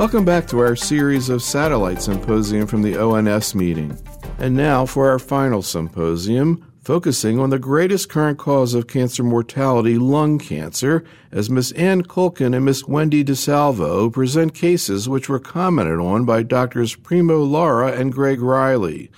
[0.00, 3.98] Welcome back to our series of satellite symposium from the ONS meeting.
[4.38, 9.98] And now for our final symposium, focusing on the greatest current cause of cancer mortality,
[9.98, 15.98] lung cancer, as Miss Ann Culkin and Miss Wendy DeSalvo present cases which were commented
[15.98, 19.10] on by Doctors Primo Lara and Greg Riely.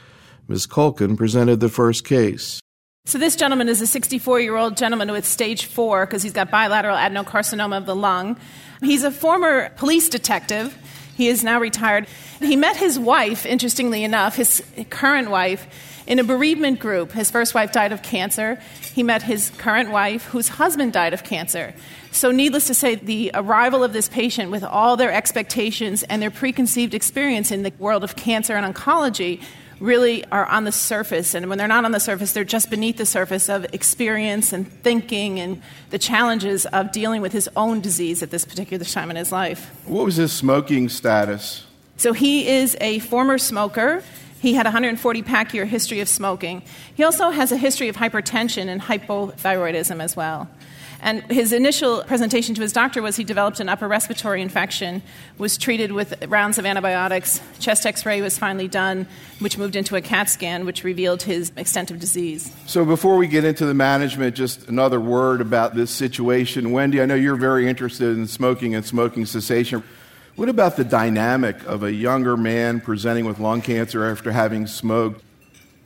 [0.48, 0.66] Ms.
[0.66, 2.58] Culkin presented the first case.
[3.04, 6.50] So, this gentleman is a 64 year old gentleman with stage four because he's got
[6.50, 8.36] bilateral adenocarcinoma of the lung.
[8.82, 10.76] He's a former police detective.
[11.16, 12.08] He is now retired.
[12.40, 15.66] He met his wife, interestingly enough, his current wife,
[16.06, 17.12] in a bereavement group.
[17.12, 18.58] His first wife died of cancer.
[18.92, 21.74] He met his current wife, whose husband died of cancer.
[22.10, 26.30] So, needless to say, the arrival of this patient with all their expectations and their
[26.30, 29.40] preconceived experience in the world of cancer and oncology
[29.82, 31.34] really are on the surface.
[31.34, 34.70] And when they're not on the surface, they're just beneath the surface of experience and
[34.82, 39.16] thinking and the challenges of dealing with his own disease at this particular time in
[39.16, 39.70] his life.
[39.84, 41.66] What was his smoking status?
[41.96, 44.02] So he is a former smoker.
[44.40, 46.62] He had a 140 pack year history of smoking.
[46.94, 50.48] He also has a history of hypertension and hypothyroidism as well.
[51.02, 55.02] And his initial presentation to his doctor was he developed an upper respiratory infection,
[55.36, 57.40] was treated with rounds of antibiotics.
[57.58, 59.08] Chest x ray was finally done,
[59.40, 62.54] which moved into a CAT scan, which revealed his extent of disease.
[62.66, 66.70] So, before we get into the management, just another word about this situation.
[66.70, 69.82] Wendy, I know you're very interested in smoking and smoking cessation.
[70.36, 75.22] What about the dynamic of a younger man presenting with lung cancer after having smoked?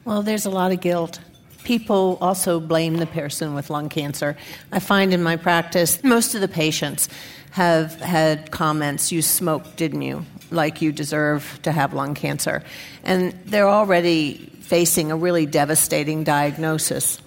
[0.05, 1.21] Well, there's a lot of guilt
[1.67, 4.37] people also blame the person with lung cancer.
[4.71, 7.09] I find in my practice, most of the patients
[7.51, 10.25] have had comments, you smoked, didn't you?
[10.53, 12.63] Like you deserve to have lung cancer.
[13.03, 17.21] And they're already facing a really devastating diagnosis.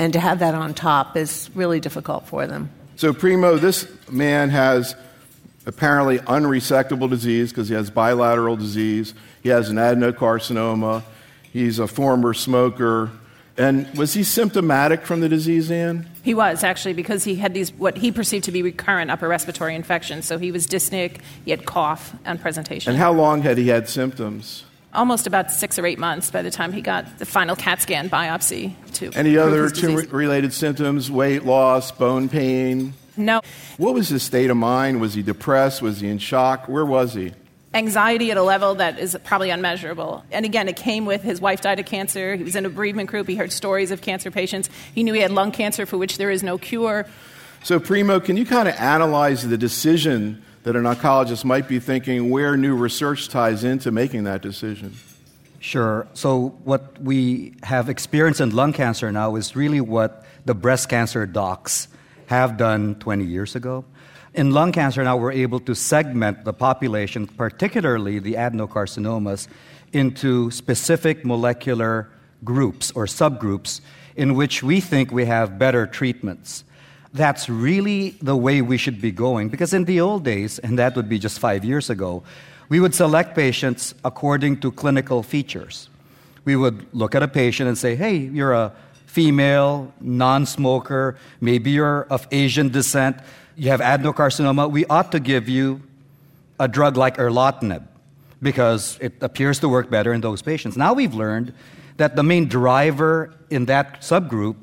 [0.00, 2.70] And to have that on top is really difficult for them.
[2.96, 4.96] So, Primo, this man has
[5.64, 9.14] apparently unresectable disease because he has bilateral disease.
[9.44, 11.04] He has an adenocarcinoma.
[11.52, 13.12] He's a former smoker.
[13.56, 16.08] And was he symptomatic from the disease, Ann?
[16.22, 19.76] He was actually because he had these what he perceived to be recurrent upper respiratory
[19.76, 20.24] infections.
[20.24, 22.90] So he was dyspneic, he had cough on presentation.
[22.90, 24.64] And how long had he had symptoms?
[24.92, 28.08] Almost about six or eight months by the time he got the final CAT scan
[28.08, 28.74] biopsy.
[28.94, 31.10] To any other tumor-related symptoms?
[31.10, 32.94] Weight loss, bone pain?
[33.16, 33.40] No.
[33.76, 35.00] What was his state of mind?
[35.00, 35.82] Was he depressed?
[35.82, 36.68] Was he in shock?
[36.68, 37.32] Where was he?
[37.74, 40.24] Anxiety at a level that is probably unmeasurable.
[40.30, 42.36] And again, it came with his wife died of cancer.
[42.36, 43.28] He was in a bereavement group.
[43.28, 44.70] He heard stories of cancer patients.
[44.94, 47.06] He knew he had lung cancer for which there is no cure.
[47.64, 52.30] So, Primo, can you kind of analyze the decision that an oncologist might be thinking
[52.30, 54.94] where new research ties into making that decision?
[55.60, 56.06] Sure.
[56.12, 61.24] So, what we have experienced in lung cancer now is really what the breast cancer
[61.26, 61.88] docs
[62.26, 63.84] have done 20 years ago.
[64.34, 69.46] In lung cancer, now we're able to segment the population, particularly the adenocarcinomas,
[69.92, 72.08] into specific molecular
[72.42, 73.80] groups or subgroups
[74.16, 76.64] in which we think we have better treatments.
[77.12, 80.96] That's really the way we should be going because in the old days, and that
[80.96, 82.24] would be just five years ago,
[82.68, 85.88] we would select patients according to clinical features.
[86.44, 88.72] We would look at a patient and say, hey, you're a
[89.06, 93.18] female, non smoker, maybe you're of Asian descent
[93.56, 95.82] you have adenocarcinoma, we ought to give you
[96.58, 97.86] a drug like erlotinib
[98.42, 100.76] because it appears to work better in those patients.
[100.76, 101.54] Now we've learned
[101.96, 104.56] that the main driver in that subgroup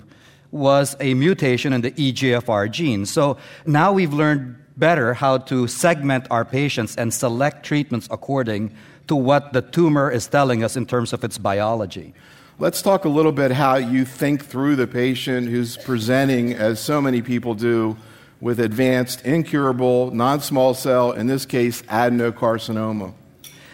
[0.52, 3.06] was a mutation in the EGFR gene.
[3.06, 8.76] So now we've learned better how to segment our patients and select treatments according
[9.08, 12.14] to what the tumor is telling us in terms of its biology.
[12.60, 17.02] Let's talk a little bit how you think through the patient who's presenting, as so
[17.02, 17.98] many people do,
[18.42, 23.14] with advanced, incurable, non small cell, in this case, adenocarcinoma?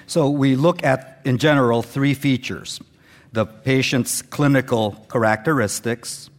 [0.06, 2.80] So we look at, in general, three features
[3.34, 6.30] the patient's clinical characteristics,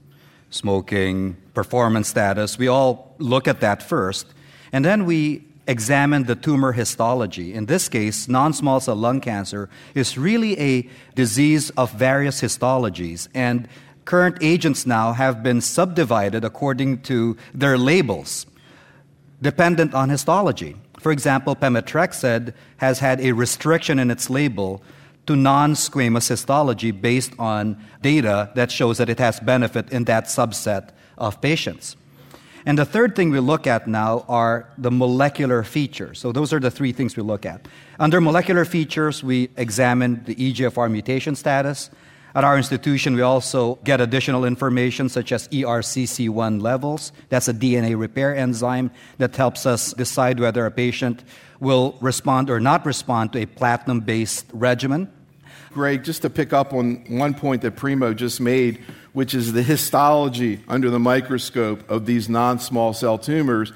[0.51, 2.59] smoking, performance status.
[2.59, 4.27] We all look at that first.
[4.73, 7.53] And then we examine the tumor histology.
[7.55, 13.29] In this case, non small cell lung cancer is really a disease of various histologies.
[13.35, 13.69] And
[14.09, 18.47] current agents now have been subdivided according to their labels,
[19.43, 20.75] dependent on histology.
[20.99, 24.83] For example, pemetrexed has had a restriction in its label
[25.27, 30.25] to non squamous histology based on data that shows that it has benefit in that
[30.25, 30.89] subset
[31.19, 31.95] of patients.
[32.65, 36.19] And the third thing we look at now are the molecular features.
[36.19, 37.69] So, those are the three things we look at.
[38.01, 41.91] Under molecular features, we examine the EGFR mutation status,
[42.39, 47.11] At our institution, we also get additional information such as ERCC1 levels.
[47.31, 51.25] That's a DNA repair enzyme that helps us decide whether a patient
[51.59, 55.11] will respond or not respond to a platinum based regimen.
[55.73, 59.65] Greg, just to pick up on one point that Primo just made, which is the
[59.65, 63.73] histology under the microscope of these non small cell tumors,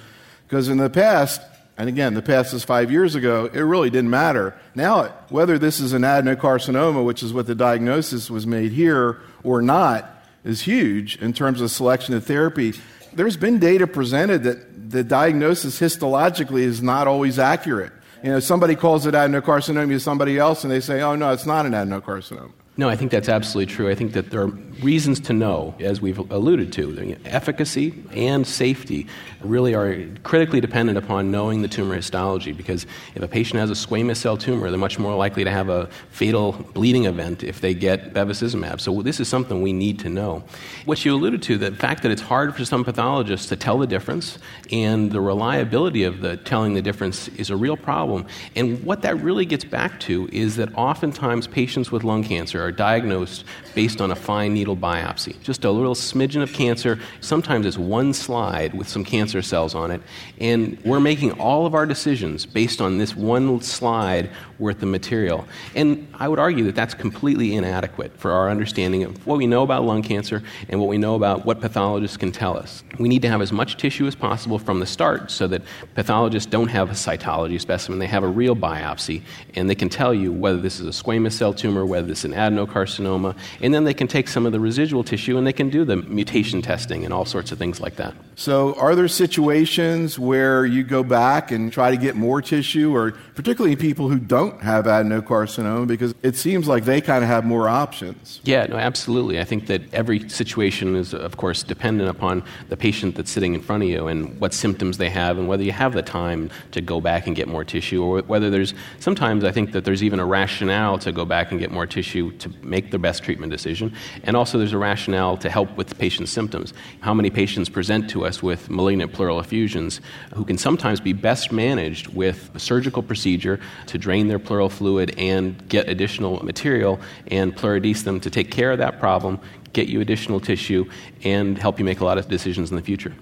[0.46, 1.40] because in the past,
[1.82, 4.54] and again, the past is five years ago, it really didn't matter.
[4.76, 9.60] Now, whether this is an adenocarcinoma, which is what the diagnosis was made here, or
[9.60, 10.08] not,
[10.44, 12.74] is huge in terms of selection of therapy.
[13.12, 17.92] There's been data presented that the diagnosis histologically is not always accurate.
[18.22, 21.46] You know, somebody calls it adenocarcinoma to somebody else, and they say, oh, no, it's
[21.46, 22.52] not an adenocarcinoma.
[22.76, 23.90] No, I think that's absolutely true.
[23.90, 27.16] I think that there are reasons to know, as we've alluded to.
[27.24, 29.06] Efficacy and safety
[29.40, 33.74] really are critically dependent upon knowing the tumor histology because if a patient has a
[33.74, 37.74] squamous cell tumor, they're much more likely to have a fatal bleeding event if they
[37.74, 38.80] get bevacizumab.
[38.80, 40.44] So this is something we need to know.
[40.84, 43.86] What you alluded to, the fact that it's hard for some pathologists to tell the
[43.86, 44.38] difference
[44.70, 48.26] and the reliability of the telling the difference is a real problem.
[48.54, 52.72] And what that really gets back to is that oftentimes patients with lung cancer are
[52.72, 55.40] diagnosed based on a fine needle biopsy.
[55.42, 56.98] Just a little smidgen of cancer.
[57.20, 60.00] Sometimes it's one slide with some cancer cells on it.
[60.38, 65.46] And we're making all of our decisions based on this one slide worth of material.
[65.74, 69.62] And I would argue that that's completely inadequate for our understanding of what we know
[69.62, 72.82] about lung cancer and what we know about what pathologists can tell us.
[72.98, 75.62] We need to have as much tissue as possible from the start so that
[75.94, 79.22] pathologists don't have a cytology specimen, they have a real biopsy,
[79.54, 82.26] and they can tell you whether this is a squamous cell tumor, whether this is
[82.26, 85.70] an adenocarcinoma, and then they can take some of the residual tissue and they can
[85.70, 88.14] do the mutation testing and all sorts of things like that.
[88.34, 93.12] So, are there situations where you go back and try to get more tissue, or
[93.34, 97.68] particularly people who don't have adenocarcinoma, because it seems like they kind of have more
[97.68, 98.40] options?
[98.44, 99.38] Yeah, no, absolutely.
[99.38, 103.60] I think that every situation is, of course, dependent upon the patient that's sitting in
[103.60, 106.80] front of you and what symptoms they have, and whether you have the time to
[106.80, 110.20] go back and get more tissue, or whether there's sometimes I think that there's even
[110.20, 113.94] a rationale to go back and get more tissue to make the best treatment decision,
[114.24, 116.74] and also there's a rationale to help with the patient's symptoms.
[116.98, 120.00] How many patients present to us with malignant pleural effusions
[120.34, 125.14] who can sometimes be best managed with a surgical procedure to drain their pleural fluid
[125.16, 126.98] and get additional material
[127.28, 129.38] and pleurodese them to take care of that problem,
[129.74, 130.90] get you additional tissue,
[131.22, 133.14] and help you make a lot of decisions in the future.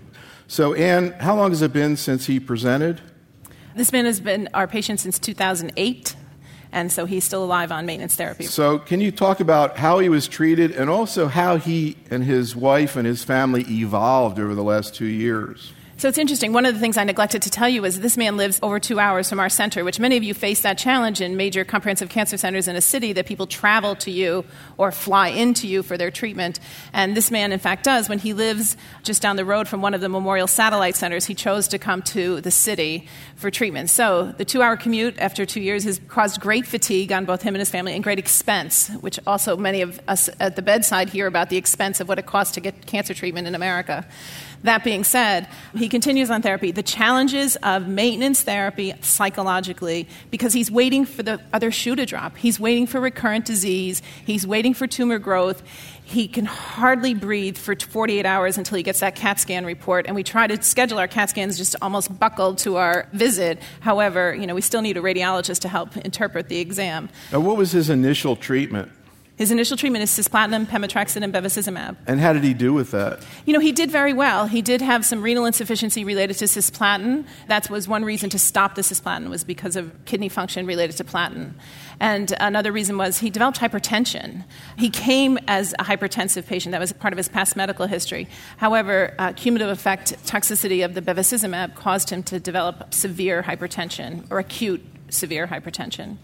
[0.46, 2.98] So, Anne, how long has it been since he presented?
[3.76, 6.16] This man has been our patient since 2008
[6.72, 8.44] and so he's still alive on maintenance therapy.
[8.44, 12.54] So, can you talk about how he was treated and also how he and his
[12.54, 15.72] wife and his family evolved over the last two years?
[16.00, 16.54] So it's interesting.
[16.54, 18.98] One of the things I neglected to tell you is this man lives over two
[18.98, 22.38] hours from our center, which many of you face that challenge in major comprehensive cancer
[22.38, 24.46] centers in a city that people travel to you
[24.78, 26.58] or fly into you for their treatment.
[26.94, 28.08] And this man, in fact, does.
[28.08, 31.34] When he lives just down the road from one of the memorial satellite centers, he
[31.34, 33.06] chose to come to the city
[33.36, 33.90] for treatment.
[33.90, 37.54] So the two hour commute after two years has caused great fatigue on both him
[37.54, 41.26] and his family and great expense, which also many of us at the bedside hear
[41.26, 44.06] about the expense of what it costs to get cancer treatment in America.
[44.62, 46.70] That being said, he continues on therapy.
[46.70, 52.36] The challenges of maintenance therapy psychologically, because he's waiting for the other shoe to drop.
[52.36, 55.62] He's waiting for recurrent disease, he's waiting for tumor growth.
[56.02, 60.16] He can hardly breathe for 48 hours until he gets that CAT scan report, and
[60.16, 63.60] we try to schedule our CAT scans just almost buckled to our visit.
[63.78, 67.10] However, you know, we still need a radiologist to help interpret the exam.
[67.30, 68.90] Now, what was his initial treatment?
[69.40, 71.96] His initial treatment is cisplatin, pemetrexed, and bevacizumab.
[72.06, 73.24] And how did he do with that?
[73.46, 74.46] You know, he did very well.
[74.46, 77.24] He did have some renal insufficiency related to cisplatin.
[77.48, 81.04] That was one reason to stop the cisplatin was because of kidney function related to
[81.04, 81.54] platin.
[82.00, 84.44] And another reason was he developed hypertension.
[84.76, 86.72] He came as a hypertensive patient.
[86.72, 88.28] That was part of his past medical history.
[88.58, 94.38] However, uh, cumulative effect toxicity of the bevacizumab caused him to develop severe hypertension or
[94.38, 96.18] acute severe hypertension.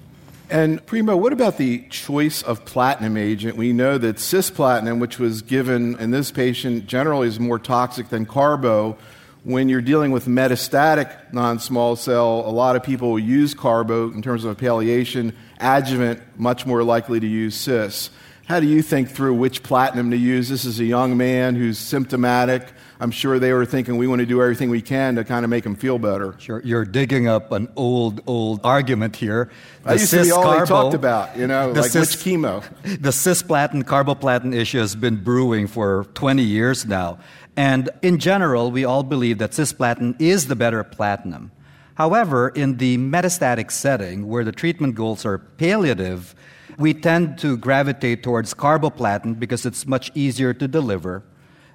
[0.49, 3.57] And Primo, what about the choice of platinum agent?
[3.57, 8.27] We know that cisplatin, which was given in this patient, generally is more toxic than
[8.27, 8.97] carbo.
[9.43, 14.23] When you're dealing with metastatic non small cell, a lot of people use carbo in
[14.23, 15.35] terms of a palliation.
[15.59, 18.11] Adjuvant, much more likely to use cis.
[18.47, 20.49] How do you think through which platinum to use?
[20.49, 22.69] This is a young man who's symptomatic.
[22.99, 25.51] I'm sure they were thinking we want to do everything we can to kind of
[25.51, 26.35] make them feel better.
[26.39, 29.51] Sure, you're digging up an old, old argument here.
[29.85, 32.65] The used to be all carbo, they talked about, you know, like cis, which chemo.
[32.83, 37.19] The cisplatin carboplatin issue has been brewing for 20 years now.
[37.57, 41.53] And in general, we all believe that cisplatin is the better platinum.
[41.95, 46.35] However, in the metastatic setting, where the treatment goals are palliative,
[46.79, 51.23] we tend to gravitate towards carboplatin because it's much easier to deliver,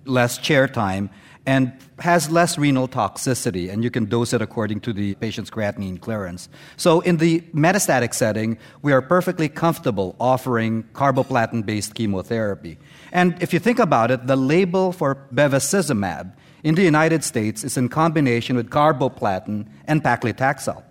[0.06, 1.10] less chair time,
[1.46, 6.00] and has less renal toxicity, and you can dose it according to the patient's creatinine
[6.00, 6.50] clearance.
[6.78, 12.78] So, in the metastatic setting, we are perfectly comfortable offering carboplatin based chemotherapy.
[13.12, 17.76] And if you think about it, the label for bevacizumab in the United States is
[17.76, 20.84] in combination with carboplatin and paclitaxel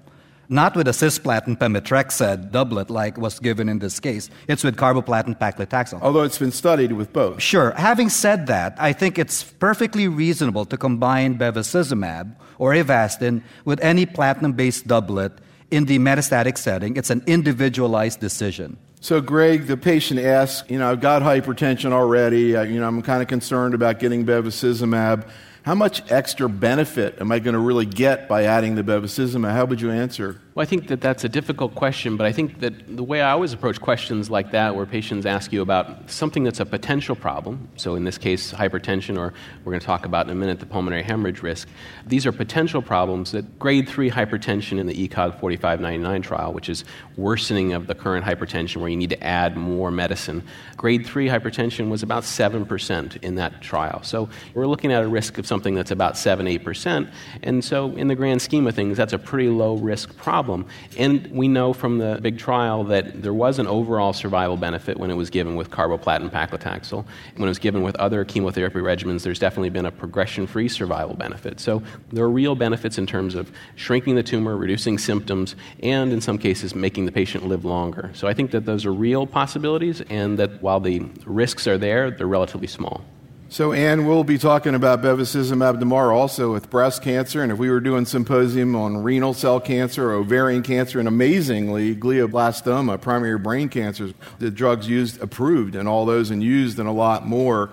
[0.50, 4.28] not with a cisplatin pemetrexed doublet like was given in this case.
[4.48, 6.02] It's with carboplatin paclitaxel.
[6.02, 7.40] Although it's been studied with both.
[7.40, 7.70] Sure.
[7.70, 14.04] Having said that, I think it's perfectly reasonable to combine bevacizumab or Avastin with any
[14.04, 15.32] platinum-based doublet
[15.70, 16.96] in the metastatic setting.
[16.96, 18.76] It's an individualized decision.
[19.00, 22.54] So, Greg, the patient asks, you know, I've got hypertension already.
[22.54, 25.26] Uh, you know, I'm kind of concerned about getting bevacizumab.
[25.62, 29.52] How much extra benefit am I going to really get by adding the bevacizumab?
[29.52, 30.40] How would you answer?
[30.52, 33.30] Well, I think that that's a difficult question, but I think that the way I
[33.30, 37.68] always approach questions like that, where patients ask you about something that's a potential problem,
[37.76, 39.32] so in this case, hypertension, or
[39.64, 41.68] we're going to talk about in a minute the pulmonary hemorrhage risk,
[42.04, 46.84] these are potential problems that grade 3 hypertension in the ECOG 4599 trial, which is
[47.16, 50.42] worsening of the current hypertension where you need to add more medicine,
[50.76, 54.02] grade 3 hypertension was about 7% in that trial.
[54.02, 57.08] So we're looking at a risk of something that's about 7 8%,
[57.44, 60.64] and so in the grand scheme of things, that's a pretty low risk problem problem.
[60.96, 65.10] And we know from the big trial that there was an overall survival benefit when
[65.10, 67.04] it was given with carboplatin paclitaxel.
[67.36, 71.14] When it was given with other chemotherapy regimens, there's definitely been a progression free survival
[71.14, 71.60] benefit.
[71.60, 76.22] So there are real benefits in terms of shrinking the tumor, reducing symptoms, and in
[76.22, 78.10] some cases, making the patient live longer.
[78.14, 82.10] So I think that those are real possibilities, and that while the risks are there,
[82.10, 83.04] they're relatively small.
[83.52, 87.42] So, Anne, we'll be talking about bevacizumab tomorrow also with breast cancer.
[87.42, 93.00] And if we were doing symposium on renal cell cancer, ovarian cancer, and amazingly, glioblastoma,
[93.00, 97.26] primary brain cancers, the drugs used approved and all those and used and a lot
[97.26, 97.70] more.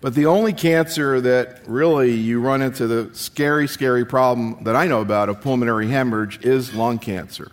[0.00, 4.86] But the only cancer that really you run into the scary, scary problem that I
[4.86, 7.52] know about of pulmonary hemorrhage is lung cancer.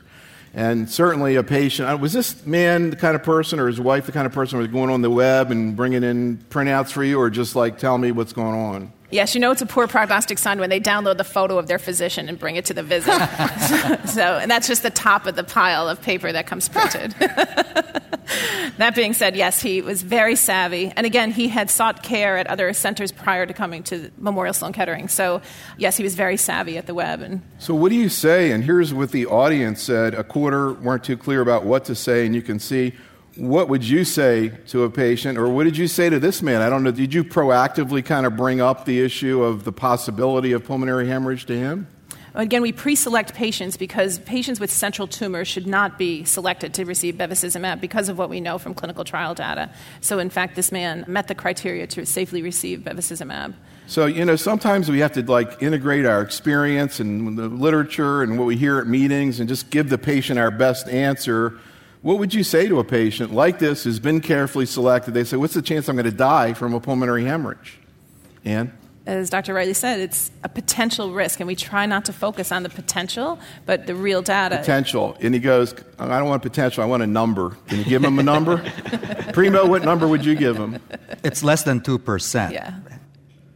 [0.53, 4.07] And certainly a patient, uh, was this man the kind of person or his wife
[4.07, 7.03] the kind of person who was going on the web and bringing in printouts for
[7.03, 8.91] you or just like tell me what's going on?
[9.11, 11.79] Yes, you know it's a poor prognostic sign when they download the photo of their
[11.79, 13.11] physician and bring it to the visit.
[14.05, 17.11] so, and that's just the top of the pile of paper that comes printed.
[18.77, 20.93] that being said, yes, he was very savvy.
[20.95, 24.73] And again, he had sought care at other centers prior to coming to Memorial Sloan
[24.73, 25.07] Kettering.
[25.07, 25.41] So,
[25.77, 27.21] yes, he was very savvy at the web.
[27.21, 28.51] And so, what do you say?
[28.51, 32.27] And here's what the audience said a quarter weren't too clear about what to say,
[32.27, 32.93] and you can see
[33.39, 36.61] what would you say to a patient, or what did you say to this man?
[36.61, 36.91] I don't know.
[36.91, 41.45] Did you proactively kind of bring up the issue of the possibility of pulmonary hemorrhage
[41.45, 41.87] to him?
[42.35, 46.85] Again, we pre select patients because patients with central tumors should not be selected to
[46.85, 49.71] receive bevacizumab because of what we know from clinical trial data.
[50.01, 53.55] So, in fact, this man met the criteria to safely receive bevacizumab.
[53.87, 58.37] So, you know, sometimes we have to like integrate our experience and the literature and
[58.37, 61.57] what we hear at meetings and just give the patient our best answer
[62.01, 65.13] what would you say to a patient like this who's been carefully selected?
[65.13, 67.79] They say, What's the chance I'm going to die from a pulmonary hemorrhage?
[68.45, 68.73] Anne?
[69.05, 69.55] As Dr.
[69.55, 73.39] Riely said, it's a potential risk, and we try not to focus on the potential,
[73.65, 74.57] but the real data.
[74.57, 75.17] Potential.
[75.19, 77.57] And he goes, I don't want potential, I want a number.
[77.67, 78.57] Can you give him a number?
[79.33, 80.77] Primo, what number would you give him?
[81.23, 82.51] It's less than 2%.
[82.51, 82.75] Yeah.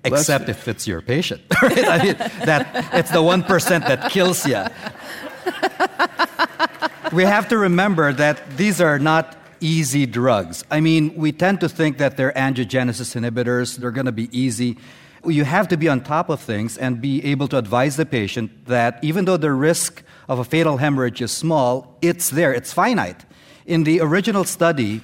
[0.03, 1.41] Except if it's your patient.
[1.61, 1.87] Right?
[1.87, 4.53] I mean, that, it's the 1% that kills you
[7.13, 10.63] we have to remember that these are not easy drugs.
[10.71, 14.77] I mean, we tend to think that they're angiogenesis inhibitors, they're going to be easy.
[15.23, 18.65] You have to be on top of things and be able to advise the patient
[18.65, 23.23] that even though the risk of a fatal hemorrhage is small, it's there, it's finite.
[23.65, 25.01] In the original study,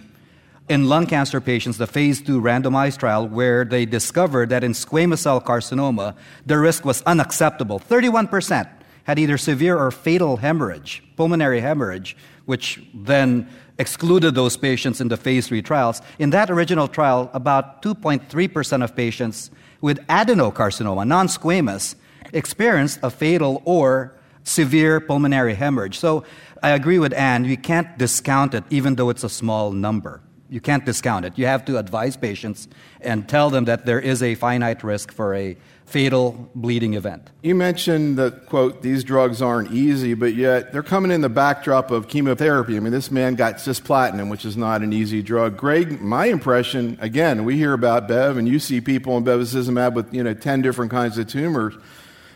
[0.67, 5.19] in lung cancer patients, the phase two randomized trial, where they discovered that in squamous
[5.19, 8.78] cell carcinoma, the risk was unacceptable 31%
[9.09, 13.49] had either severe or fatal hemorrhage, pulmonary hemorrhage, which then
[13.79, 15.99] excluded those patients in the phase three trials.
[16.19, 19.49] In that original trial, about 2.3% of patients
[19.81, 21.95] with adenocarcinoma, non squamous,
[22.33, 24.13] experienced a fatal or
[24.43, 25.97] severe pulmonary hemorrhage.
[25.97, 26.23] So
[26.61, 30.21] I agree with Anne, you can't discount it even though it's a small number.
[30.51, 31.33] You can't discount it.
[31.35, 32.67] You have to advise patients
[33.01, 35.57] and tell them that there is a finite risk for a
[35.89, 37.31] fatal bleeding event.
[37.41, 41.89] You mentioned that, quote, these drugs aren't easy, but yet they're coming in the backdrop
[41.89, 42.77] of chemotherapy.
[42.77, 45.57] I mean, this man got cisplatin, which is not an easy drug.
[45.57, 50.13] Greg, my impression, again, we hear about Bev, and you see people on bevacizumab with,
[50.13, 51.73] you know, 10 different kinds of tumors.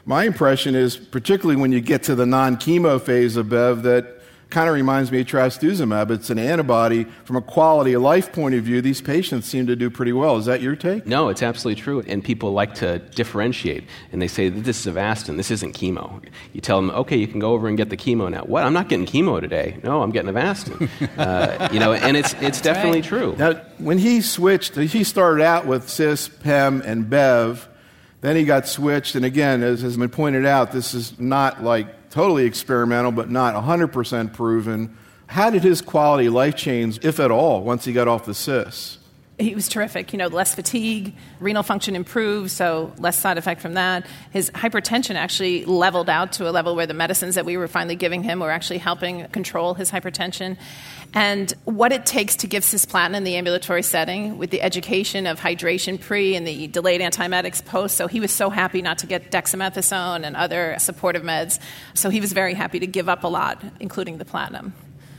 [0.06, 4.23] My impression is, particularly when you get to the non chemo phase of Bev, that
[4.54, 6.12] kind of reminds me of trastuzumab.
[6.12, 7.06] It's an antibody.
[7.26, 10.38] From a quality of life point of view, these patients seem to do pretty well.
[10.38, 11.06] Is that your take?
[11.08, 12.04] No, it's absolutely true.
[12.08, 13.84] And people like to differentiate.
[14.12, 16.24] And they say, this is Avastin, this isn't chemo.
[16.54, 18.44] You tell them, okay, you can go over and get the chemo now.
[18.44, 18.64] What?
[18.64, 19.80] I'm not getting chemo today.
[19.84, 20.88] No, I'm getting Avastin.
[21.18, 23.10] uh, you know, and it's, it's definitely right.
[23.10, 23.36] true.
[23.38, 27.68] Now, when he switched, he started out with CIS, PEM, and BEV.
[28.22, 29.16] Then he got switched.
[29.16, 33.56] And again, as has been pointed out, this is not like totally experimental, but not
[33.56, 34.96] 100% proven.
[35.26, 39.00] How did his quality life change, if at all, once he got off the CIS?
[39.40, 40.14] He was terrific.
[40.14, 44.06] You know, less fatigue, renal function improved, so less side effect from that.
[44.32, 47.96] His hypertension actually leveled out to a level where the medicines that we were finally
[47.96, 50.58] giving him were actually helping control his hypertension.
[51.16, 55.40] And what it takes to give cisplatin in the ambulatory setting with the education of
[55.40, 57.98] hydration pre and the delayed antiemetics post.
[57.98, 61.60] So he was so happy not to get dexamethasone and other supportive meds.
[61.94, 64.74] So he was very happy to give up a lot, including the platinum.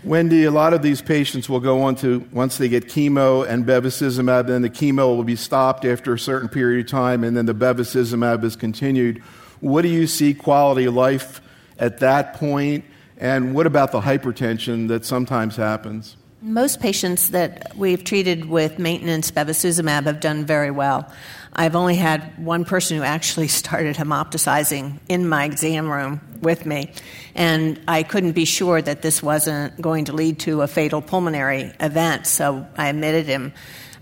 [0.04, 3.64] Wendy, a lot of these patients will go on to, once they get chemo and
[3.64, 7.46] bevacizumab, then the chemo will be stopped after a certain period of time, and then
[7.46, 9.22] the bevacizumab is continued.
[9.60, 11.40] What do you see quality of life
[11.78, 12.84] at that point,
[13.16, 16.16] and what about the hypertension that sometimes happens?
[16.42, 21.10] Most patients that we've treated with maintenance bevacizumab have done very well.
[21.56, 26.92] I've only had one person who actually started hemoptysizing in my exam room with me,
[27.34, 31.72] and I couldn't be sure that this wasn't going to lead to a fatal pulmonary
[31.80, 33.52] event, so I admitted him,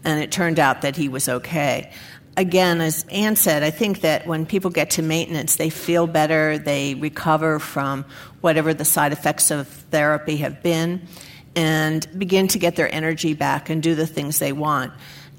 [0.04, 1.92] and it turned out that he was okay.
[2.36, 6.56] Again, as Anne said, I think that when people get to maintenance, they feel better,
[6.56, 8.06] they recover from
[8.40, 11.06] whatever the side effects of therapy have been
[11.54, 14.92] and begin to get their energy back and do the things they want.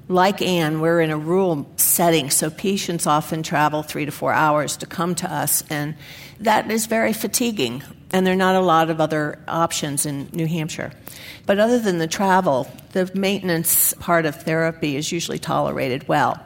[0.06, 4.76] Like Anne, we're in a rural setting, so patients often travel three to four hours
[4.78, 5.94] to come to us, and
[6.40, 7.82] that is very fatiguing.
[8.12, 10.92] And there are not a lot of other options in New Hampshire.
[11.46, 16.38] But other than the travel, the maintenance part of therapy is usually tolerated well.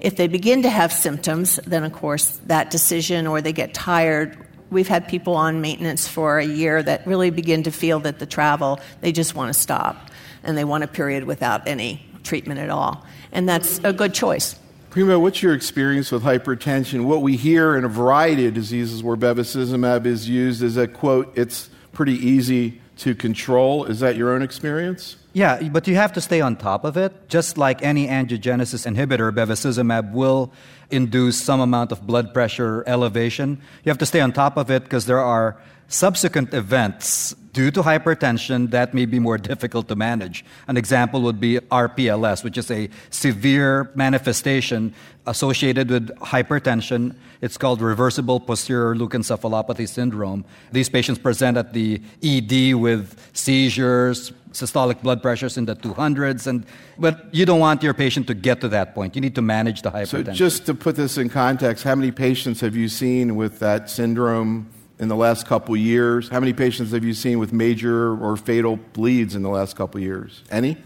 [0.00, 4.36] If they begin to have symptoms, then of course that decision or they get tired
[4.70, 8.26] we've had people on maintenance for a year that really begin to feel that the
[8.26, 10.10] travel, they just want to stop
[10.42, 13.04] and they want a period without any treatment at all.
[13.30, 14.58] And that's a good choice.
[14.90, 17.04] Primo, what's your experience with hypertension?
[17.04, 21.36] What we hear in a variety of diseases where bevacizumab is used is that, quote,
[21.36, 23.84] it's pretty easy to control.
[23.86, 25.16] Is that your own experience?
[25.32, 27.28] Yeah, but you have to stay on top of it.
[27.28, 30.52] Just like any angiogenesis inhibitor, bevacizumab will
[30.90, 33.60] induce some amount of blood pressure elevation.
[33.82, 35.60] You have to stay on top of it because there are
[35.94, 40.44] subsequent events due to hypertension that may be more difficult to manage.
[40.66, 44.92] An example would be RPLS, which is a severe manifestation
[45.26, 47.14] associated with hypertension.
[47.40, 50.44] It's called reversible posterior leukoencephalopathy syndrome.
[50.72, 56.64] These patients present at the ED with seizures, systolic blood pressures in the 200s and
[56.96, 59.82] but you don't want your patient to get to that point you need to manage
[59.82, 63.34] the hypertension so just to put this in context how many patients have you seen
[63.34, 67.52] with that syndrome in the last couple years how many patients have you seen with
[67.52, 70.76] major or fatal bleeds in the last couple years any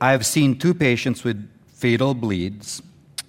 [0.00, 2.82] i've seen two patients with fatal bleeds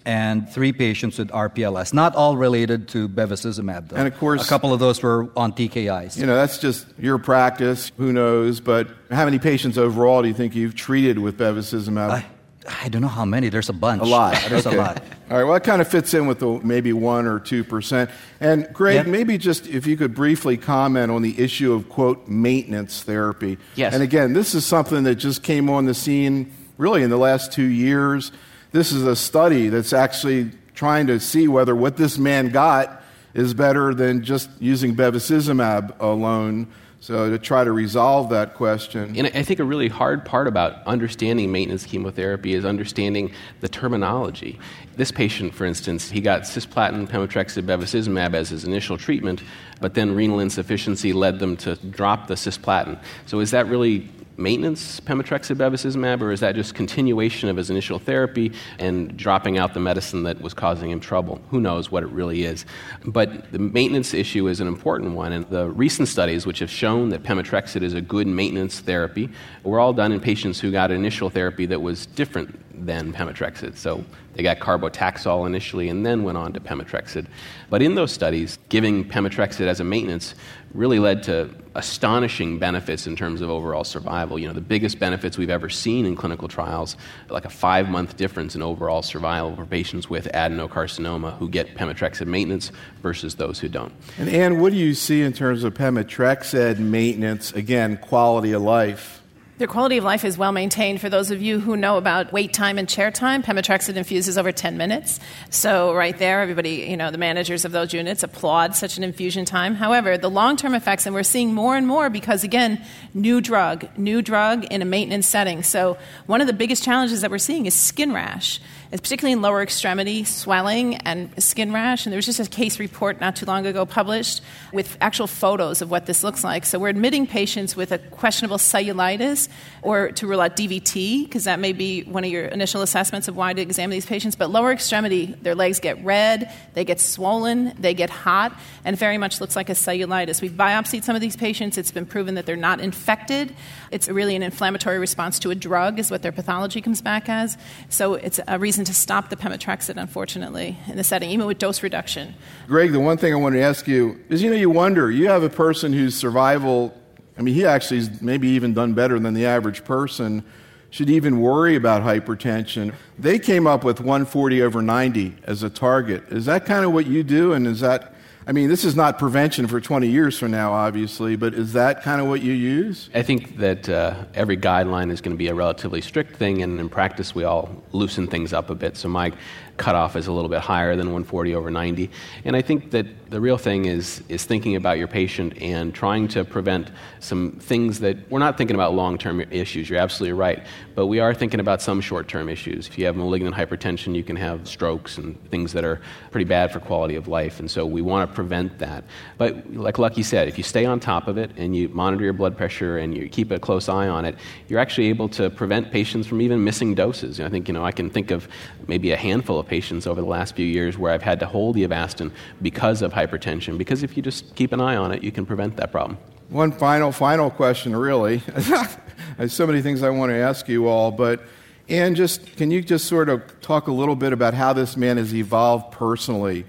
[0.07, 3.89] and three patients with RPLS, not all related to bevacizumab.
[3.89, 3.97] Though.
[3.97, 6.17] And of course, a couple of those were on TKIs.
[6.17, 7.91] You know, that's just your practice.
[7.97, 8.61] Who knows?
[8.61, 12.09] But how many patients overall do you think you've treated with bevacizumab?
[12.09, 12.25] I,
[12.67, 13.49] I don't know how many.
[13.49, 14.01] There's a bunch.
[14.01, 14.37] A lot.
[14.49, 14.75] There's okay.
[14.75, 15.03] a lot.
[15.29, 15.43] All right.
[15.43, 18.09] Well, that kind of fits in with the maybe one or two percent.
[18.39, 23.03] And Greg, maybe just if you could briefly comment on the issue of quote maintenance
[23.03, 23.57] therapy.
[23.75, 23.93] Yes.
[23.93, 27.51] And again, this is something that just came on the scene really in the last
[27.51, 28.31] two years.
[28.71, 33.01] This is a study that's actually trying to see whether what this man got
[33.33, 36.67] is better than just using bevacizumab alone.
[37.07, 39.15] So, to try to resolve that question.
[39.15, 44.59] And I think a really hard part about understanding maintenance chemotherapy is understanding the terminology.
[44.97, 49.41] This patient, for instance, he got cisplatin, pemetrexed, bevacizumab as his initial treatment,
[49.79, 52.99] but then renal insufficiency led them to drop the cisplatin.
[53.25, 57.99] So, is that really maintenance pemetrexed bevacizumab, or is that just continuation of his initial
[57.99, 61.41] therapy and dropping out the medicine that was causing him trouble?
[61.49, 62.65] Who knows what it really is?
[63.05, 67.09] But the maintenance issue is an important one, and the recent studies which have shown
[67.09, 69.29] that pemetrexed is a good maintenance therapy
[69.63, 73.77] were all done in patients who got initial therapy that was different than pemetrexed.
[73.77, 77.25] So they got carbotaxol initially and then went on to pemetrexed.
[77.69, 80.35] But in those studies, giving pemetrexed as a maintenance
[80.73, 84.37] really led to astonishing benefits in terms of overall survival.
[84.37, 86.97] You know, the biggest benefits we've ever seen in clinical trials,
[87.29, 92.25] like a five month difference in overall survival for patients with adenocarcinoma who get pemetrexed
[92.25, 93.93] maintenance versus those who don't.
[94.17, 97.53] And Anne, what do you see in terms of pemetrexed maintenance?
[97.53, 99.21] Again, quality of life.
[99.57, 101.01] Their quality of life is well maintained.
[101.01, 104.51] For those of you who know about wait time and chair time, pemetrexed infuses over
[104.51, 105.19] 10 minutes.
[105.49, 109.45] So right there, everybody, you know, the managers of those units applaud such an infusion
[109.45, 109.73] time.
[109.73, 114.21] However, the long-term effects, and we're seeing more and more because, again, new drug, new
[114.21, 115.63] drug in a maintenance setting.
[115.63, 119.61] So one of the biggest challenges that we're seeing is skin rash particularly in lower
[119.61, 122.05] extremity swelling and skin rash.
[122.05, 125.81] And there was just a case report not too long ago published with actual photos
[125.81, 126.65] of what this looks like.
[126.65, 129.49] So we're admitting patients with a questionable cellulitis
[129.81, 133.35] or to rule out DVT, because that may be one of your initial assessments of
[133.35, 134.35] why to examine these patients.
[134.35, 139.17] But lower extremity, their legs get red, they get swollen, they get hot, and very
[139.17, 140.41] much looks like a cellulitis.
[140.41, 141.77] We've biopsied some of these patients.
[141.77, 143.55] It's been proven that they're not infected.
[143.91, 147.57] It's really an inflammatory response to a drug, is what their pathology comes back as.
[147.89, 151.83] So it's a reason to stop the pemetrexed, unfortunately, in the setting, even with dose
[151.83, 152.35] reduction.
[152.67, 155.27] Greg, the one thing I wanted to ask you is you know, you wonder, you
[155.27, 156.95] have a person whose survival,
[157.37, 160.43] I mean, he actually has maybe even done better than the average person,
[160.89, 162.93] should even worry about hypertension.
[163.19, 166.23] They came up with 140 over 90 as a target.
[166.29, 167.53] Is that kind of what you do?
[167.53, 168.13] And is that
[168.47, 172.01] I mean, this is not prevention for 20 years from now, obviously, but is that
[172.01, 173.09] kind of what you use?
[173.13, 176.79] I think that uh, every guideline is going to be a relatively strict thing, and
[176.79, 178.95] in practice, we all loosen things up a bit.
[178.95, 179.33] So, my
[179.77, 182.09] cutoff is a little bit higher than 140 over 90.
[182.45, 186.27] And I think that the real thing is, is thinking about your patient and trying
[186.29, 189.89] to prevent some things that we're not thinking about long term issues.
[189.89, 190.65] You're absolutely right.
[190.95, 192.87] But we are thinking about some short term issues.
[192.87, 196.71] If you have malignant hypertension, you can have strokes and things that are pretty bad
[196.71, 197.59] for quality of life.
[197.59, 199.03] And so we want to prevent that.
[199.39, 202.33] But like Lucky said, if you stay on top of it and you monitor your
[202.33, 204.35] blood pressure and you keep a close eye on it,
[204.67, 207.39] you're actually able to prevent patients from even missing doses.
[207.39, 208.47] I think, you know, I can think of
[208.87, 211.73] maybe a handful of patients over the last few years where I've had to hold
[211.73, 215.31] the Avastin because of hypertension, because if you just keep an eye on it, you
[215.31, 216.19] can prevent that problem.
[216.49, 218.43] One final, final question, really.
[219.37, 221.41] There's so many things I want to ask you all, but
[221.89, 225.17] Anne, just can you just sort of talk a little bit about how this man
[225.17, 226.65] has evolved personally?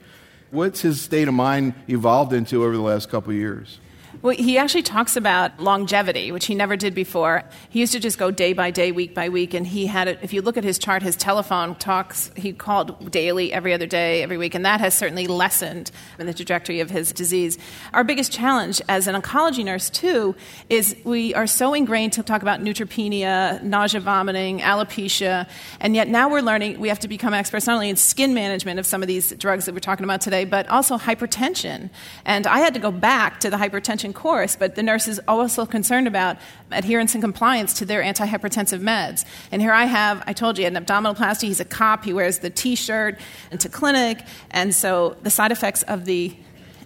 [0.50, 3.78] What's his state of mind evolved into over the last couple years?
[4.20, 7.44] Well, he actually talks about longevity, which he never did before.
[7.70, 10.18] He used to just go day by day, week by week, and he had it.
[10.22, 14.24] If you look at his chart, his telephone talks, he called daily, every other day,
[14.24, 17.58] every week, and that has certainly lessened in the trajectory of his disease.
[17.94, 20.34] Our biggest challenge as an oncology nurse, too,
[20.68, 26.28] is we are so ingrained to talk about neutropenia, nausea, vomiting, alopecia, and yet now
[26.28, 29.06] we're learning we have to become experts not only in skin management of some of
[29.06, 31.88] these drugs that we're talking about today, but also hypertension.
[32.24, 35.66] And I had to go back to the hypertension course, but the nurse is also
[35.66, 36.36] concerned about
[36.70, 39.24] adherence and compliance to their antihypertensive meds.
[39.50, 41.44] And here I have, I told you, an abdominoplasty.
[41.44, 42.04] He's a cop.
[42.04, 43.18] He wears the T-shirt
[43.50, 46.36] into clinic, and so the side effects of the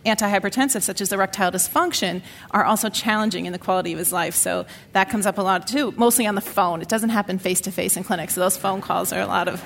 [0.05, 4.35] antihypertensive, such as erectile dysfunction, are also challenging in the quality of his life.
[4.35, 6.83] So that comes up a lot too, mostly on the phone.
[6.83, 9.47] It doesn't happen face to face in clinic, so those phone calls are a lot
[9.47, 9.63] of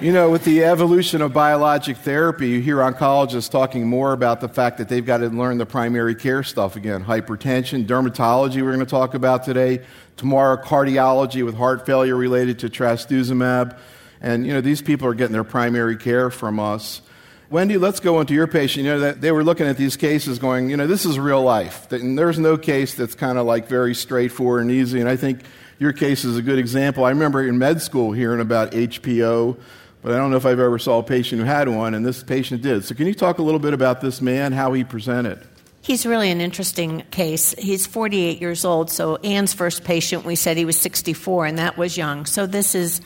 [0.00, 4.48] you know, with the evolution of biologic therapy, you hear oncologists talking more about the
[4.48, 8.80] fact that they've got to learn the primary care stuff again hypertension, dermatology, we're going
[8.80, 9.80] to talk about today,
[10.16, 13.76] tomorrow, cardiology with heart failure related to trastuzumab.
[14.20, 17.02] And, you know, these people are getting their primary care from us.
[17.50, 18.86] Wendy, let's go into your patient.
[18.86, 21.90] You know, they were looking at these cases going, you know, this is real life.
[21.92, 25.00] And there's no case that's kind of like very straightforward and easy.
[25.00, 25.42] And I think
[25.78, 27.04] your case is a good example.
[27.04, 29.58] I remember in med school hearing about HPO
[30.02, 32.22] but I don't know if I've ever saw a patient who had one, and this
[32.22, 32.84] patient did.
[32.84, 35.46] So, can you talk a little bit about this man, how he presented?
[35.80, 37.54] He's really an interesting case.
[37.58, 41.76] He's 48 years old, so Anne's first patient, we said he was 64, and that
[41.78, 42.26] was young.
[42.26, 43.00] So, this is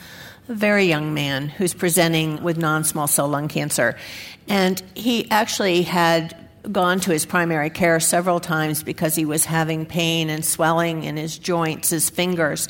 [0.49, 3.97] a very young man who's presenting with non small cell lung cancer.
[4.47, 6.35] And he actually had
[6.71, 11.17] gone to his primary care several times because he was having pain and swelling in
[11.17, 12.67] his joints, his fingers.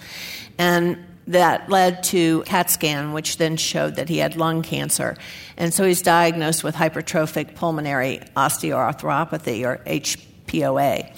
[0.57, 5.17] And that led to CAT scan, which then showed that he had lung cancer.
[5.57, 11.13] And so he's diagnosed with hypertrophic pulmonary osteoarthropathy, or HPOA.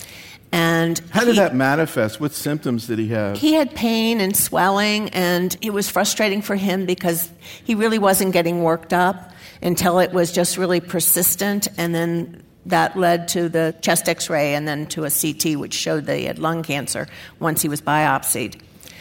[0.52, 2.20] And how did he, that manifest?
[2.20, 3.38] What symptoms did he have?
[3.38, 7.30] He had pain and swelling, and it was frustrating for him because
[7.64, 12.98] he really wasn't getting worked up until it was just really persistent, and then that
[12.98, 16.26] led to the chest x ray and then to a CT, which showed that he
[16.26, 17.08] had lung cancer
[17.40, 18.60] once he was biopsied.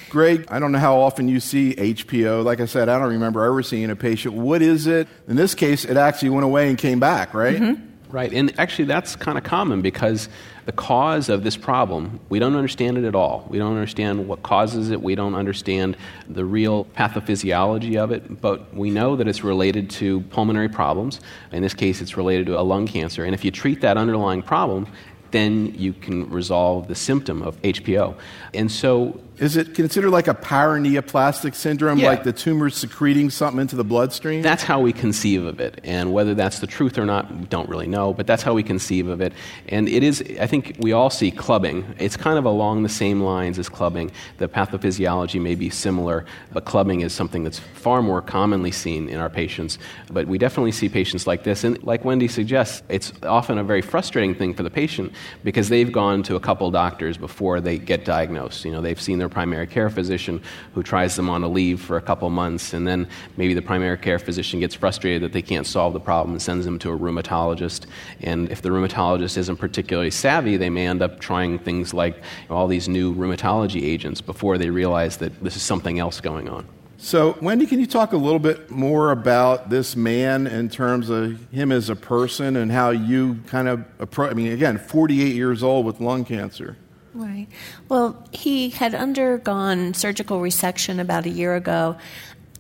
[0.08, 2.44] Greg, I don't know how often you see HPO.
[2.44, 4.34] Like I said, I don't remember ever seeing a patient.
[4.34, 5.08] What is it?
[5.26, 7.56] In this case, it actually went away and came back, right?
[7.56, 7.84] Mm-hmm.
[8.10, 10.30] Right, and actually that's kind of common because
[10.64, 13.46] the cause of this problem, we don't understand it at all.
[13.50, 15.94] We don't understand what causes it, we don't understand
[16.26, 21.20] the real pathophysiology of it, but we know that it's related to pulmonary problems.
[21.52, 23.24] In this case, it's related to a lung cancer.
[23.24, 24.86] And if you treat that underlying problem,
[25.30, 28.16] then you can resolve the symptom of HPO.
[28.54, 32.08] And so is it considered like a paraneoplastic syndrome, yeah.
[32.08, 34.42] like the tumor secreting something into the bloodstream?
[34.42, 35.80] That's how we conceive of it.
[35.84, 38.62] And whether that's the truth or not, we don't really know, but that's how we
[38.62, 39.32] conceive of it.
[39.68, 41.84] And it is, I think we all see clubbing.
[41.98, 44.10] It's kind of along the same lines as clubbing.
[44.38, 49.20] The pathophysiology may be similar, but clubbing is something that's far more commonly seen in
[49.20, 49.78] our patients.
[50.10, 51.64] But we definitely see patients like this.
[51.64, 55.12] And like Wendy suggests, it's often a very frustrating thing for the patient
[55.44, 58.64] because they've gone to a couple doctors before they get diagnosed.
[58.64, 60.40] You know, they've seen their their primary care physician
[60.74, 63.98] who tries them on a leave for a couple months, and then maybe the primary
[63.98, 66.98] care physician gets frustrated that they can't solve the problem and sends them to a
[66.98, 67.86] rheumatologist.
[68.20, 72.66] And if the rheumatologist isn't particularly savvy, they may end up trying things like all
[72.66, 76.66] these new rheumatology agents before they realize that this is something else going on.
[77.00, 81.40] So, Wendy, can you talk a little bit more about this man in terms of
[81.52, 84.32] him as a person and how you kind of approach?
[84.32, 86.76] I mean, again, 48 years old with lung cancer.
[87.14, 87.48] Right.
[87.88, 91.96] Well, he had undergone surgical resection about a year ago,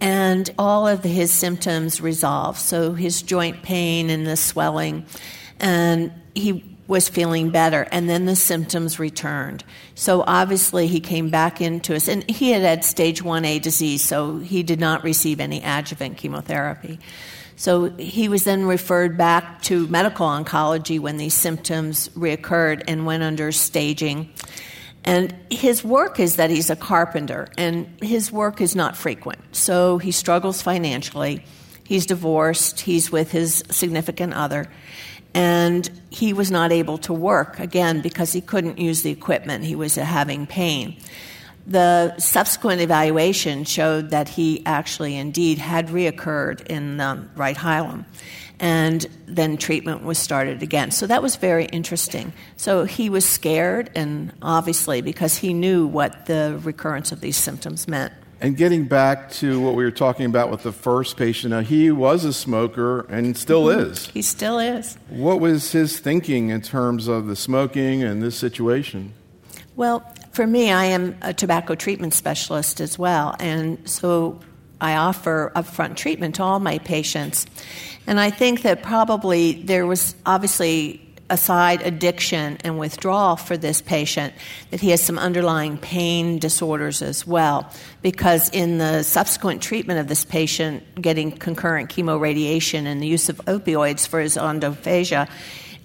[0.00, 2.58] and all of his symptoms resolved.
[2.58, 5.06] So his joint pain and the swelling,
[5.60, 9.62] and he was feeling better, and then the symptoms returned.
[9.94, 14.38] So obviously, he came back into us, and he had had stage 1A disease, so
[14.38, 16.98] he did not receive any adjuvant chemotherapy.
[17.58, 23.24] So he was then referred back to medical oncology when these symptoms reoccurred and went
[23.24, 24.32] under staging.
[25.04, 29.40] And his work is that he's a carpenter, and his work is not frequent.
[29.56, 31.44] So he struggles financially.
[31.82, 34.66] He's divorced, he's with his significant other,
[35.34, 39.64] and he was not able to work again because he couldn't use the equipment.
[39.64, 40.96] He was having pain.
[41.68, 48.06] The subsequent evaluation showed that he actually indeed had reoccurred in the right hilum.
[48.58, 50.90] And then treatment was started again.
[50.90, 52.32] So that was very interesting.
[52.56, 57.86] So he was scared, and obviously, because he knew what the recurrence of these symptoms
[57.86, 58.12] meant.
[58.40, 61.90] And getting back to what we were talking about with the first patient, now he
[61.90, 63.90] was a smoker and still mm-hmm.
[63.90, 64.06] is.
[64.06, 64.96] He still is.
[65.08, 69.12] What was his thinking in terms of the smoking and this situation?
[69.76, 74.40] Well, for me, I am a tobacco treatment specialist as well, and so
[74.80, 77.46] I offer upfront treatment to all my patients.
[78.06, 84.32] And I think that probably there was obviously aside addiction and withdrawal for this patient,
[84.70, 87.70] that he has some underlying pain disorders as well.
[88.02, 93.36] Because in the subsequent treatment of this patient, getting concurrent chemoradiation and the use of
[93.46, 95.28] opioids for his achondroplasia,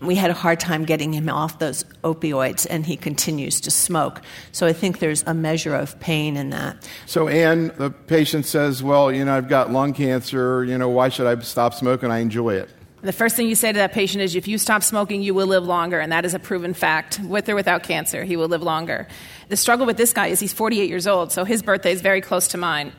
[0.05, 4.21] we had a hard time getting him off those opioids, and he continues to smoke.
[4.51, 6.87] So I think there's a measure of pain in that.
[7.05, 10.63] So, Anne, the patient says, Well, you know, I've got lung cancer.
[10.63, 12.11] You know, why should I stop smoking?
[12.11, 12.69] I enjoy it.
[13.03, 15.47] The first thing you say to that patient is if you stop smoking, you will
[15.47, 17.19] live longer, and that is a proven fact.
[17.19, 19.09] With or without cancer, he will live longer.
[19.49, 22.21] The struggle with this guy is he's 48 years old, so his birthday is very
[22.21, 22.93] close to mine.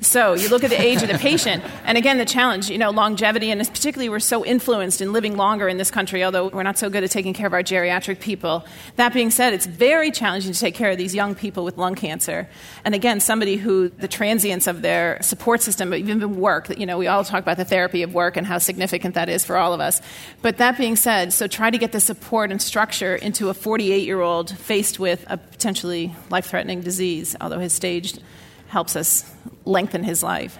[0.00, 2.90] So you look at the age of the patient, and again, the challenge, you know,
[2.90, 6.78] longevity, and particularly we're so influenced in living longer in this country, although we're not
[6.78, 8.64] so good at taking care of our geriatric people.
[8.96, 11.94] That being said, it's very challenging to take care of these young people with lung
[11.94, 12.48] cancer.
[12.84, 17.06] And again, somebody who the transience of their support system, even work, you know, we
[17.06, 19.80] all talk about the therapy of work and how significant that is for all of
[19.80, 20.00] us.
[20.42, 24.04] But that being said, so try to get the support and structure into a 48
[24.04, 28.14] year old faced with a potentially life threatening disease, although his stage
[28.68, 29.30] helps us
[29.64, 30.58] lengthen his life.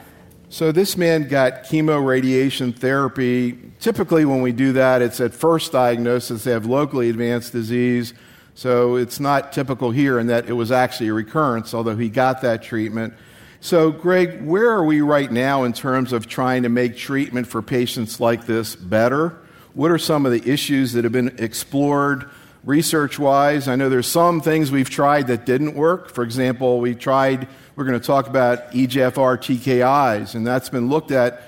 [0.50, 3.58] So, this man got chemo radiation therapy.
[3.80, 8.14] Typically, when we do that, it's at first diagnosis, they have locally advanced disease.
[8.54, 12.40] So, it's not typical here in that it was actually a recurrence, although he got
[12.42, 13.12] that treatment.
[13.60, 17.60] So, Greg, where are we right now in terms of trying to make treatment for
[17.60, 19.36] patients like this better?
[19.74, 22.30] What are some of the issues that have been explored
[22.64, 23.68] research wise?
[23.68, 26.14] I know there's some things we've tried that didn't work.
[26.14, 31.12] For example, we tried we're going to talk about EGFR TKIs, and that's been looked
[31.12, 31.42] at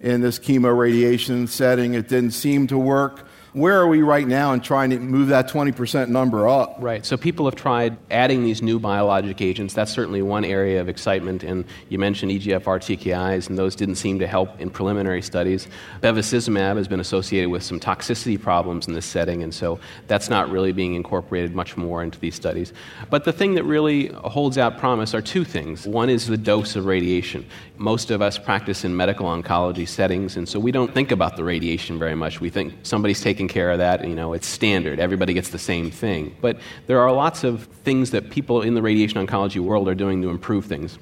[0.00, 1.94] in this chemoradiation setting.
[1.94, 3.24] It didn't seem to work.
[3.56, 6.76] Where are we right now in trying to move that 20% number up?
[6.78, 7.06] Right.
[7.06, 9.72] So people have tried adding these new biologic agents.
[9.72, 11.42] That's certainly one area of excitement.
[11.42, 15.68] And you mentioned EGFR TKIs, and those didn't seem to help in preliminary studies.
[16.02, 20.50] Bevacizumab has been associated with some toxicity problems in this setting, and so that's not
[20.50, 22.74] really being incorporated much more into these studies.
[23.08, 25.86] But the thing that really holds out promise are two things.
[25.86, 27.46] One is the dose of radiation.
[27.78, 31.44] Most of us practice in medical oncology settings, and so we don't think about the
[31.44, 32.38] radiation very much.
[32.38, 35.00] We think somebody's taking care of that, you know, it's standard.
[35.00, 36.36] Everybody gets the same thing.
[36.40, 40.22] But there are lots of things that people in the radiation oncology world are doing
[40.22, 40.98] to improve things.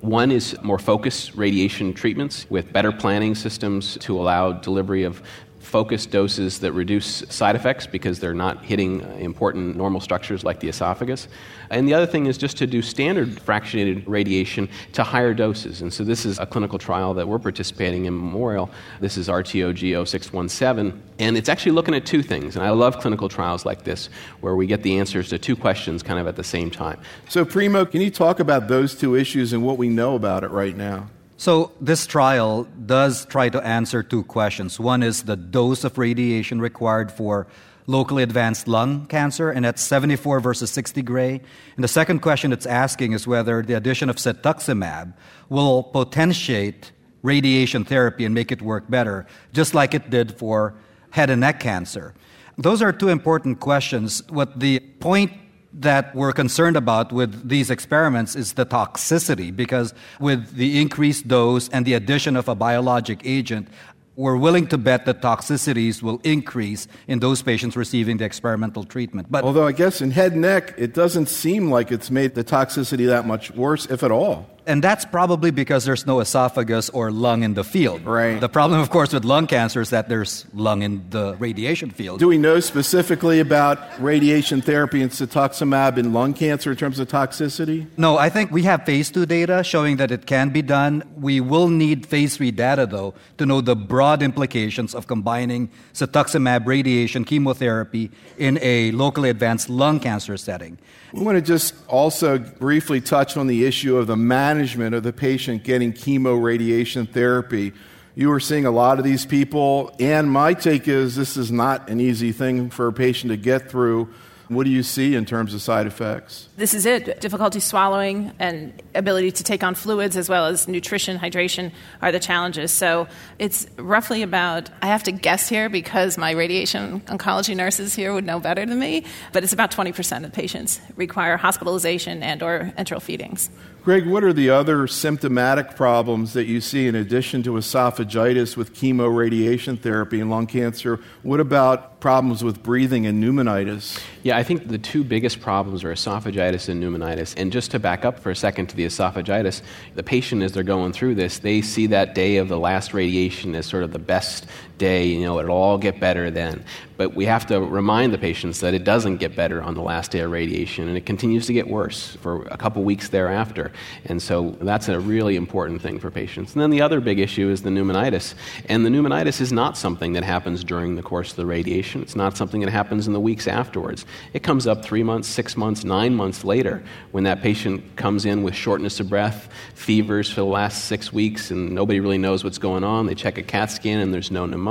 [0.00, 5.22] One is more focused radiation treatments with better planning systems to allow delivery of
[5.60, 10.68] focused doses that reduce side effects because they're not hitting important normal structures like the
[10.68, 11.28] esophagus.
[11.68, 15.82] And the other thing is just to do standard fractionated radiation to higher doses.
[15.82, 18.70] And so this is a clinical trial that we're participating in Memorial.
[19.00, 21.00] This is RTOG 0617.
[21.18, 22.56] And it's actually looking at two things.
[22.56, 24.08] And I love clinical trials like this
[24.40, 27.00] where we get the answers to two questions kind of at the same time.
[27.28, 30.50] So, Primo, can you talk about those two issues and what we know about it
[30.50, 31.08] right now?
[31.40, 34.78] So, this trial does try to answer two questions.
[34.78, 37.46] One is the dose of radiation required for
[37.86, 41.40] locally advanced lung cancer, and that's 74 versus 60 gray.
[41.76, 45.14] And the second question it's asking is whether the addition of cetuximab
[45.48, 50.74] will potentiate radiation therapy and make it work better, just like it did for
[51.08, 52.12] head and neck cancer.
[52.58, 54.22] Those are two important questions.
[54.28, 55.32] What the point
[55.72, 61.68] that we're concerned about with these experiments is the toxicity because with the increased dose
[61.68, 63.68] and the addition of a biologic agent,
[64.16, 69.30] we're willing to bet that toxicities will increase in those patients receiving the experimental treatment.
[69.30, 72.44] But although I guess in head and neck, it doesn't seem like it's made the
[72.44, 74.46] toxicity that much worse, if at all.
[74.70, 78.04] And that's probably because there's no esophagus or lung in the field.
[78.04, 78.40] Right.
[78.40, 82.20] The problem, of course, with lung cancer is that there's lung in the radiation field.
[82.20, 87.08] Do we know specifically about radiation therapy and cetuximab in lung cancer in terms of
[87.08, 87.88] toxicity?
[87.96, 91.02] No, I think we have phase two data showing that it can be done.
[91.16, 96.64] We will need phase three data, though, to know the broad implications of combining cetuximab
[96.66, 100.78] radiation chemotherapy in a locally advanced lung cancer setting.
[101.12, 105.12] We want to just also briefly touch on the issue of the management of the
[105.12, 107.72] patient getting chemoradiation therapy.
[108.14, 111.88] You are seeing a lot of these people, and my take is this is not
[111.88, 114.08] an easy thing for a patient to get through.
[114.48, 116.48] What do you see in terms of side effects?
[116.60, 117.22] This is it.
[117.22, 122.20] Difficulty swallowing and ability to take on fluids as well as nutrition, hydration are the
[122.20, 122.70] challenges.
[122.70, 128.12] So it's roughly about, I have to guess here because my radiation oncology nurses here
[128.12, 132.74] would know better than me, but it's about 20% of patients require hospitalization and or
[132.76, 133.48] enteral feedings.
[133.82, 138.74] Greg, what are the other symptomatic problems that you see in addition to esophagitis with
[138.74, 141.00] chemoradiation therapy and lung cancer?
[141.22, 143.98] What about problems with breathing and pneumonitis?
[144.22, 147.34] Yeah, I think the two biggest problems are esophagitis and pneumonitis.
[147.36, 149.62] And just to back up for a second to the esophagitis,
[149.94, 153.54] the patient, as they're going through this, they see that day of the last radiation
[153.54, 154.46] as sort of the best
[154.80, 156.64] day, you know, it'll all get better then.
[156.96, 160.10] But we have to remind the patients that it doesn't get better on the last
[160.10, 163.72] day of radiation, and it continues to get worse for a couple weeks thereafter.
[164.06, 166.52] And so that's a really important thing for patients.
[166.52, 168.34] And then the other big issue is the pneumonitis.
[168.68, 172.16] And the pneumonitis is not something that happens during the course of the radiation, it's
[172.16, 174.04] not something that happens in the weeks afterwards.
[174.32, 178.42] It comes up three months, six months, nine months later when that patient comes in
[178.42, 182.58] with shortness of breath, fevers for the last six weeks, and nobody really knows what's
[182.58, 183.06] going on.
[183.06, 184.69] They check a CAT scan and there's no pneumonia.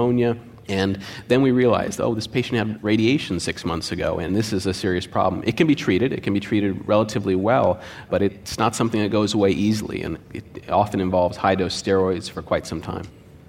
[0.70, 4.68] And then we realized, oh, this patient had radiation six months ago, and this is
[4.68, 5.44] a serious problem.
[5.46, 9.10] It can be treated, it can be treated relatively well, but it's not something that
[9.10, 13.06] goes away easily, and it often involves high dose steroids for quite some time.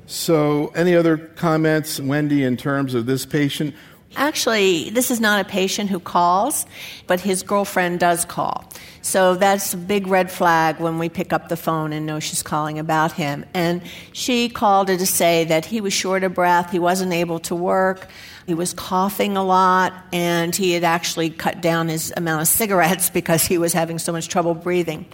[0.06, 3.76] So, any other comments, Wendy, in terms of this patient?
[4.16, 6.66] Actually, this is not a patient who calls,
[7.06, 8.64] but his girlfriend does call.
[9.02, 12.42] So that's a big red flag when we pick up the phone and know she's
[12.42, 13.46] calling about him.
[13.54, 17.54] And she called to say that he was short of breath, he wasn't able to
[17.54, 18.08] work,
[18.46, 23.10] he was coughing a lot, and he had actually cut down his amount of cigarettes
[23.10, 25.06] because he was having so much trouble breathing.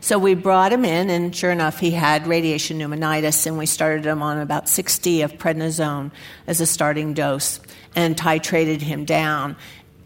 [0.00, 4.06] So we brought him in, and sure enough, he had radiation pneumonitis, and we started
[4.06, 6.12] him on about 60 of prednisone
[6.46, 7.60] as a starting dose
[7.94, 9.56] and titrated him down.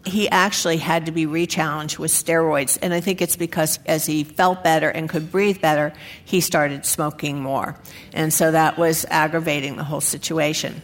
[0.05, 4.23] He actually had to be rechallenged with steroids, and I think it's because as he
[4.25, 5.93] felt better and could breathe better,
[6.25, 7.77] he started smoking more.
[8.11, 10.81] And so that was aggravating the whole situation.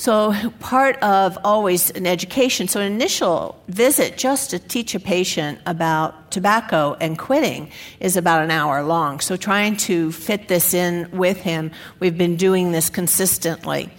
[0.00, 5.58] So, part of always an education, so an initial visit just to teach a patient
[5.66, 7.70] about tobacco and quitting
[8.00, 9.20] is about an hour long.
[9.20, 13.90] So, trying to fit this in with him, we've been doing this consistently.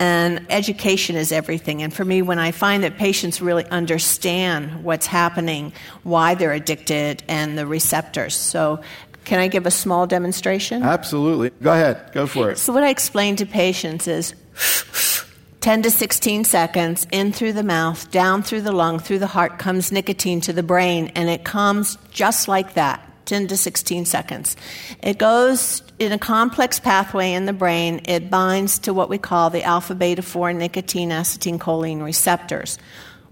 [0.00, 1.82] And education is everything.
[1.82, 5.72] And for me, when I find that patients really understand what's happening,
[6.04, 8.36] why they're addicted, and the receptors.
[8.36, 8.80] So,
[9.24, 10.82] can I give a small demonstration?
[10.82, 11.50] Absolutely.
[11.62, 12.12] Go ahead.
[12.14, 12.58] Go for it.
[12.58, 14.34] So, what I explain to patients is
[15.60, 19.58] 10 to 16 seconds in through the mouth, down through the lung, through the heart
[19.58, 24.56] comes nicotine to the brain, and it comes just like that 10 to 16 seconds.
[25.02, 29.50] It goes in a complex pathway in the brain, it binds to what we call
[29.50, 32.78] the alpha beta 4 nicotine acetylcholine receptors.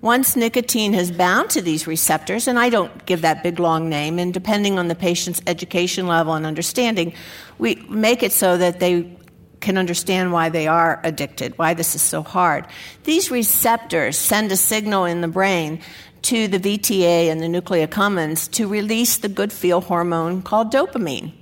[0.02, 4.18] Once nicotine has bound to these receptors, and I don't give that big long name,
[4.18, 7.14] and depending on the patient's education level and understanding,
[7.58, 9.16] we make it so that they
[9.60, 12.66] can understand why they are addicted, why this is so hard.
[13.04, 15.80] These receptors send a signal in the brain
[16.22, 21.32] to the VTA and the nucleus accumbens to release the good feel hormone called dopamine.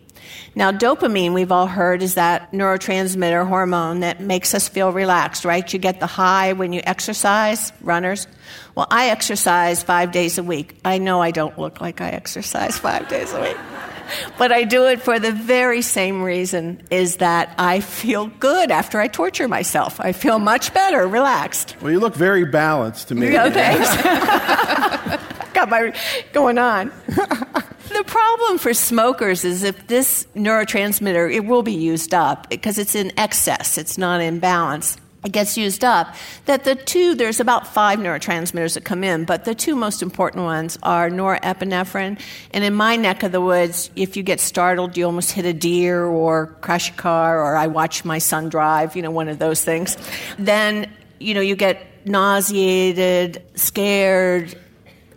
[0.55, 5.71] Now, dopamine, we've all heard, is that neurotransmitter hormone that makes us feel relaxed, right?
[5.73, 8.27] You get the high when you exercise, runners.
[8.75, 10.79] Well, I exercise five days a week.
[10.85, 13.57] I know I don't look like I exercise five days a week.
[14.39, 19.01] but I do it for the very same reason is that I feel good after
[19.01, 20.01] I torture myself.
[20.01, 21.77] I feel much better, relaxed.
[21.81, 23.31] Well, you look very balanced to me.
[23.31, 23.97] No, thanks.
[25.55, 25.95] Got my
[26.33, 26.93] going on.
[27.95, 32.95] the problem for smokers is if this neurotransmitter it will be used up because it's
[32.95, 36.15] in excess, it's not in balance it gets used up,
[36.45, 40.45] that the two, there's about five neurotransmitters that come in, but the two most important
[40.45, 42.21] ones are norepinephrine.
[42.53, 45.55] And in my neck of the woods, if you get startled, you almost hit a
[45.55, 49.39] deer or crash a car, or I watch my son drive, you know, one of
[49.39, 49.97] those things,
[50.39, 54.59] then, you know, you get nauseated, scared,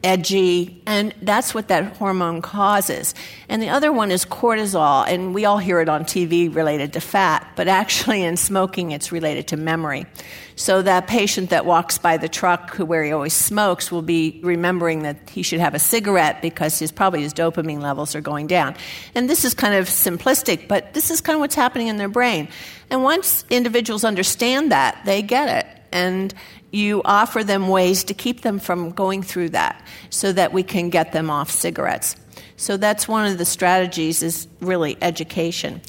[0.04, 3.16] edgy, and that's what that hormone causes.
[3.50, 7.02] And the other one is cortisol, and we all hear it on TV related to
[7.02, 10.06] fat, but actually in smoking it's related to memory.
[10.56, 15.04] So that patient that walks by the truck where he always smokes will be remembering
[15.04, 18.76] that he should have a cigarette because his probably his dopamine levels are going down.
[19.14, 22.10] And this is kind of simplistic, but this is kind of what's happening in their
[22.10, 22.48] brain.
[22.90, 25.82] And once individuals understand that, they get it.
[25.92, 26.34] And
[26.72, 30.90] you offer them ways to keep them from going through that so that we can
[30.90, 32.16] get them off cigarettes.
[32.58, 35.82] So that's one of the strategies is really education.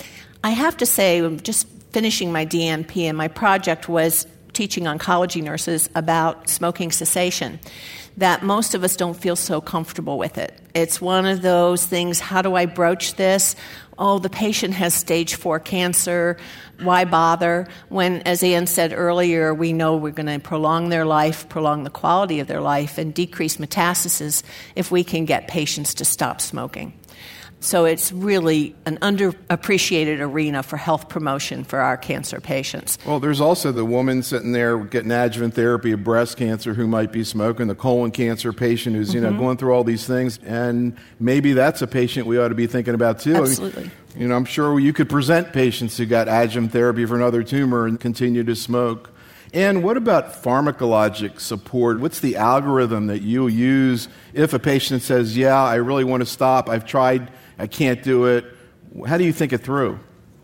[0.45, 5.43] I have to say, I'm just finishing my DNP, and my project was teaching oncology
[5.43, 7.59] nurses about smoking cessation
[8.19, 10.61] that most of us don't feel so comfortable with it.
[10.75, 13.55] It's one of those things how do I broach this?
[13.97, 16.37] Oh, the patient has stage four cancer.
[16.81, 17.67] Why bother?
[17.89, 21.91] When, as Ann said earlier, we know we're going to prolong their life, prolong the
[21.91, 24.43] quality of their life, and decrease metastasis
[24.77, 26.93] if we can get patients to stop smoking.
[27.61, 32.99] So it's really an underappreciated arena for health promotion for our cancer patients.
[33.05, 37.11] Well, there's also the woman sitting there getting adjuvant therapy of breast cancer who might
[37.11, 39.33] be smoking, the colon cancer patient who's, you mm-hmm.
[39.35, 42.69] know, going through all these things, and maybe that's a patient we ought to be
[42.69, 43.35] thinking about too.
[43.35, 43.83] Absolutely.
[43.83, 47.17] I mean, you know, I'm sure you could present patients who got adjuvant therapy for
[47.17, 49.11] another tumor and continue to smoke.
[49.53, 52.01] And what about pharmacologic support?
[52.01, 56.27] What's the algorithm that you'll use if a patient says, Yeah, I really want to
[56.27, 58.45] stop, I've tried I can't do it.
[59.07, 59.99] How do you think it through?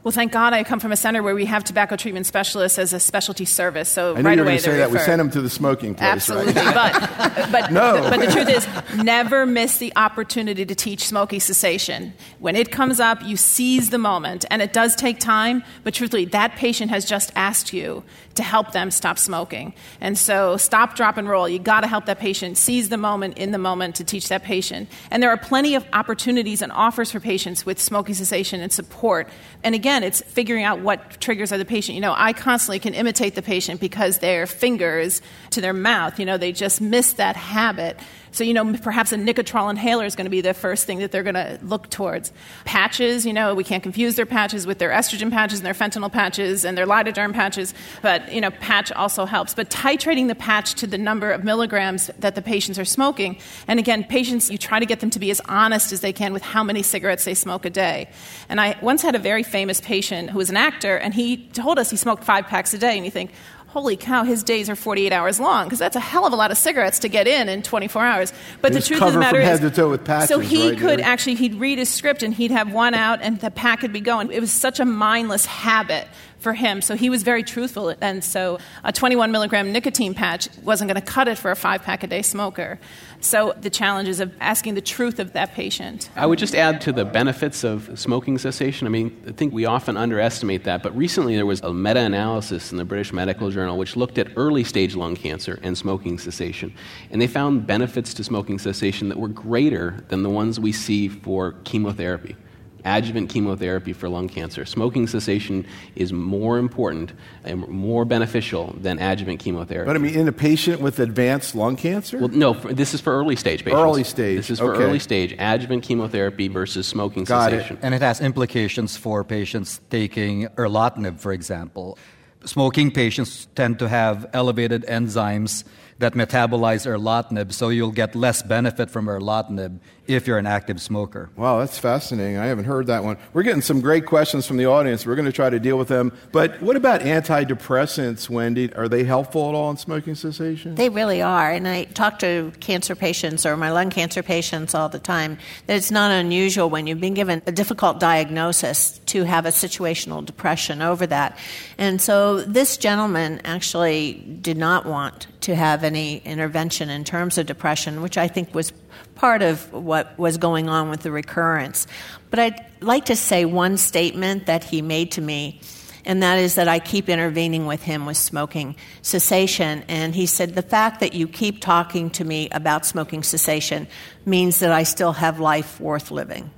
[0.04, 2.92] Well, thank God I come from a center where we have tobacco treatment specialists as
[2.92, 3.88] a specialty service.
[3.88, 4.90] So I knew right you were away going to say that.
[4.90, 6.10] We send them to the smoking place.
[6.10, 6.74] Absolutely, right?
[6.74, 8.10] but but no.
[8.10, 8.68] but the truth is,
[9.02, 12.12] never miss the opportunity to teach smoking cessation.
[12.38, 15.64] When it comes up, you seize the moment, and it does take time.
[15.84, 20.58] But truthfully, that patient has just asked you to help them stop smoking, and so
[20.58, 21.48] stop, drop, and roll.
[21.48, 24.42] You got to help that patient seize the moment in the moment to teach that
[24.42, 24.90] patient.
[25.10, 29.30] And there are plenty of opportunities and offers for patients with smoking cessation and support.
[29.62, 31.94] And again, it's figuring out what triggers are the patient.
[31.94, 36.26] You know, I constantly can imitate the patient because their fingers to their mouth, you
[36.26, 37.98] know, they just miss that habit.
[38.34, 41.12] So, you know, perhaps a Nicotrol inhaler is going to be the first thing that
[41.12, 42.32] they're going to look towards.
[42.64, 46.10] Patches, you know, we can't confuse their patches with their estrogen patches and their fentanyl
[46.10, 49.54] patches and their lidoderm patches, but, you know, patch also helps.
[49.54, 53.78] But titrating the patch to the number of milligrams that the patients are smoking, and
[53.78, 56.42] again, patients, you try to get them to be as honest as they can with
[56.42, 58.10] how many cigarettes they smoke a day.
[58.48, 61.78] And I once had a very famous patient who was an actor, and he told
[61.78, 63.30] us he smoked five packs a day, and you think,
[63.74, 66.52] holy cow, his days are 48 hours long because that's a hell of a lot
[66.52, 68.32] of cigarettes to get in in 24 hours.
[68.62, 69.60] But the truth of the matter is,
[70.04, 73.20] patches, so he right could actually he'd read his script and he'd have one out
[73.20, 74.30] and the pack would be going.
[74.30, 76.06] It was such a mindless habit
[76.44, 76.80] for him.
[76.80, 77.94] So he was very truthful.
[78.00, 81.82] And so a 21 milligram nicotine patch wasn't going to cut it for a five
[81.82, 82.78] pack a day smoker.
[83.20, 86.10] So the challenges of asking the truth of that patient.
[86.14, 88.86] I would just add to the benefits of smoking cessation.
[88.86, 92.70] I mean, I think we often underestimate that, but recently there was a meta analysis
[92.70, 96.72] in the British Medical Journal which looked at early stage lung cancer and smoking cessation.
[97.10, 101.08] And they found benefits to smoking cessation that were greater than the ones we see
[101.08, 102.36] for chemotherapy
[102.84, 104.64] adjuvant chemotherapy for lung cancer.
[104.64, 105.66] Smoking cessation
[105.96, 107.12] is more important
[107.44, 109.86] and more beneficial than adjuvant chemotherapy.
[109.86, 112.18] But I mean, in a patient with advanced lung cancer?
[112.18, 113.80] Well, no, this is for early stage patients.
[113.80, 114.36] Early stage.
[114.36, 114.84] This is for okay.
[114.84, 117.76] early stage adjuvant chemotherapy versus smoking Got cessation.
[117.76, 117.84] It.
[117.84, 121.98] And it has implications for patients taking erlotinib, for example.
[122.44, 125.64] Smoking patients tend to have elevated enzymes
[125.98, 131.30] that metabolize erlotinib, so you'll get less benefit from erlotinib if you're an active smoker.
[131.36, 132.36] Wow, that's fascinating.
[132.36, 133.16] I haven't heard that one.
[133.32, 135.06] We're getting some great questions from the audience.
[135.06, 136.12] We're going to try to deal with them.
[136.32, 138.72] But what about antidepressants, Wendy?
[138.74, 140.74] Are they helpful at all in smoking cessation?
[140.74, 141.50] They really are.
[141.50, 145.76] And I talk to cancer patients or my lung cancer patients all the time that
[145.76, 150.82] it's not unusual when you've been given a difficult diagnosis to have a situational depression
[150.82, 151.38] over that.
[151.78, 157.46] And so this gentleman actually did not want to have any intervention in terms of
[157.46, 158.72] depression, which I think was
[159.14, 161.86] part of what was going on with the recurrence.
[162.30, 165.60] But I'd like to say one statement that he made to me,
[166.04, 169.84] and that is that I keep intervening with him with smoking cessation.
[169.88, 173.86] And he said, The fact that you keep talking to me about smoking cessation
[174.26, 176.50] means that I still have life worth living.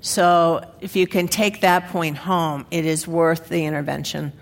[0.00, 4.32] So if you can take that point home, it is worth the intervention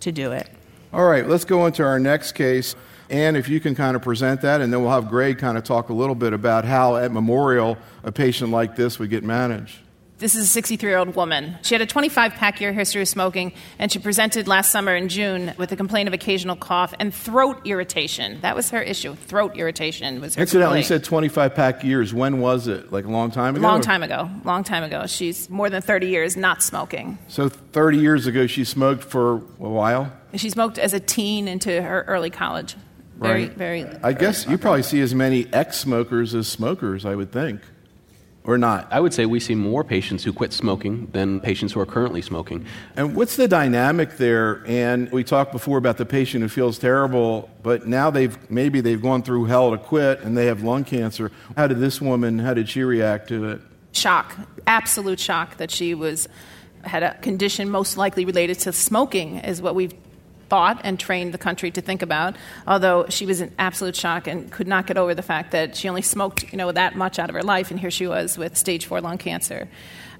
[0.00, 0.48] to do it.
[0.92, 2.76] All right, let's go into our next case.
[3.12, 5.64] And if you can kind of present that, and then we'll have Greg kind of
[5.64, 9.76] talk a little bit about how at Memorial a patient like this would get managed.
[10.16, 11.58] This is a 63 year old woman.
[11.60, 15.10] She had a 25 pack year history of smoking, and she presented last summer in
[15.10, 18.40] June with a complaint of occasional cough and throat irritation.
[18.40, 19.14] That was her issue.
[19.14, 22.14] Throat irritation was her Incidentally, you said 25 pack years.
[22.14, 22.92] When was it?
[22.92, 23.62] Like a long time ago?
[23.62, 24.30] Long time ago.
[24.44, 25.06] Long time ago.
[25.06, 27.18] She's more than 30 years not smoking.
[27.28, 30.10] So 30 years ago, she smoked for a while?
[30.36, 32.74] She smoked as a teen into her early college.
[33.22, 33.52] Very, Right.
[33.54, 33.86] very.
[34.02, 37.60] I guess you probably see as many ex smokers as smokers, I would think.
[38.44, 38.88] Or not.
[38.90, 42.20] I would say we see more patients who quit smoking than patients who are currently
[42.22, 42.64] smoking.
[42.96, 44.64] And what's the dynamic there?
[44.66, 49.00] And we talked before about the patient who feels terrible, but now they've maybe they've
[49.00, 51.30] gone through hell to quit and they have lung cancer.
[51.56, 53.60] How did this woman, how did she react to it?
[53.94, 54.34] shock,
[54.66, 56.26] absolute shock that she was
[56.82, 59.94] had a condition most likely related to smoking is what we've
[60.52, 62.36] thought and trained the country to think about.
[62.66, 65.88] Although she was in absolute shock and could not get over the fact that she
[65.88, 68.54] only smoked, you know, that much out of her life, and here she was with
[68.54, 69.66] stage four lung cancer.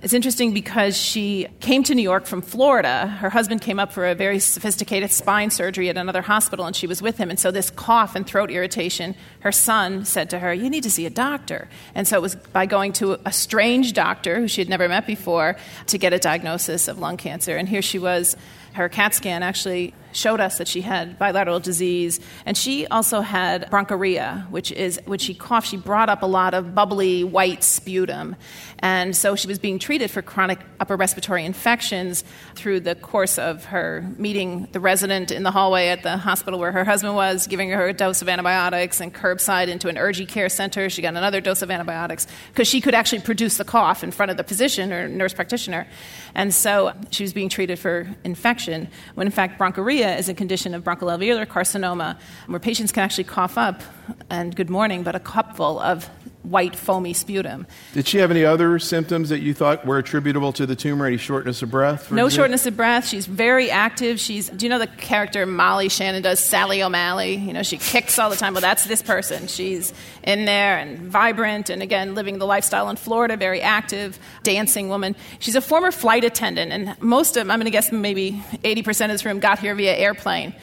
[0.01, 3.09] It's interesting because she came to New York from Florida.
[3.09, 6.87] Her husband came up for a very sophisticated spine surgery at another hospital, and she
[6.87, 7.29] was with him.
[7.29, 10.91] And so, this cough and throat irritation, her son said to her, You need to
[10.91, 11.69] see a doctor.
[11.95, 15.07] And so, it was by going to a strange doctor who she had never met
[15.07, 15.57] before
[15.89, 17.59] to get a diagnosis of lung cancer.
[17.59, 18.35] And here she was.
[18.73, 23.71] Her CAT scan actually showed us that she had bilateral disease, and she also had
[23.71, 28.37] bronchorrhea, which is when she coughed, she brought up a lot of bubbly white sputum,
[28.81, 33.65] and so she was being treated for chronic upper respiratory infections through the course of
[33.67, 37.71] her meeting the resident in the hallway at the hospital where her husband was, giving
[37.71, 40.91] her a dose of antibiotics, and curbside into an urgent care center.
[40.91, 44.31] She got another dose of antibiotics because she could actually produce the cough in front
[44.31, 45.87] of the physician or nurse practitioner,
[46.35, 50.75] and so she was being treated for infection when in fact bronchorrhea is a condition
[50.75, 53.83] of bronchoalveolar carcinoma where patients can actually cough up
[54.31, 56.09] and good morning but a cupful of
[56.43, 57.67] white foamy sputum.
[57.95, 61.07] Did she have any other symptoms that you thought were attributable to the tumor?
[61.07, 62.11] Any shortness of breath?
[62.11, 62.31] no example?
[62.31, 63.07] shortness of breath.
[63.07, 64.19] She's very active.
[64.19, 66.41] She's do you know the character molly shannon does?
[66.41, 67.37] Sally o'malley.
[67.37, 68.55] You know she kicks all the time.
[68.55, 69.47] Well that's this person.
[69.47, 74.89] She's in there and vibrant and again living the lifestyle in florida very active dancing
[74.89, 75.17] woman.
[75.39, 79.11] She's a former flight attendant and most of i'm going to guess maybe 80% of
[79.11, 80.55] this room got here via airplane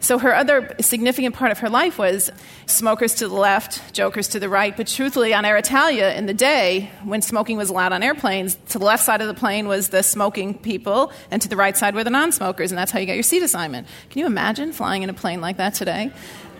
[0.00, 2.30] so her other significant part of her life was
[2.66, 4.76] smokers to the left, jokers to the right.
[4.76, 8.84] But truthfully, on Alitalia in the day, when smoking was allowed on airplanes, to the
[8.84, 12.04] left side of the plane was the smoking people, and to the right side were
[12.04, 13.86] the non-smokers, and that's how you got your seat assignment.
[14.10, 16.12] Can you imagine flying in a plane like that today?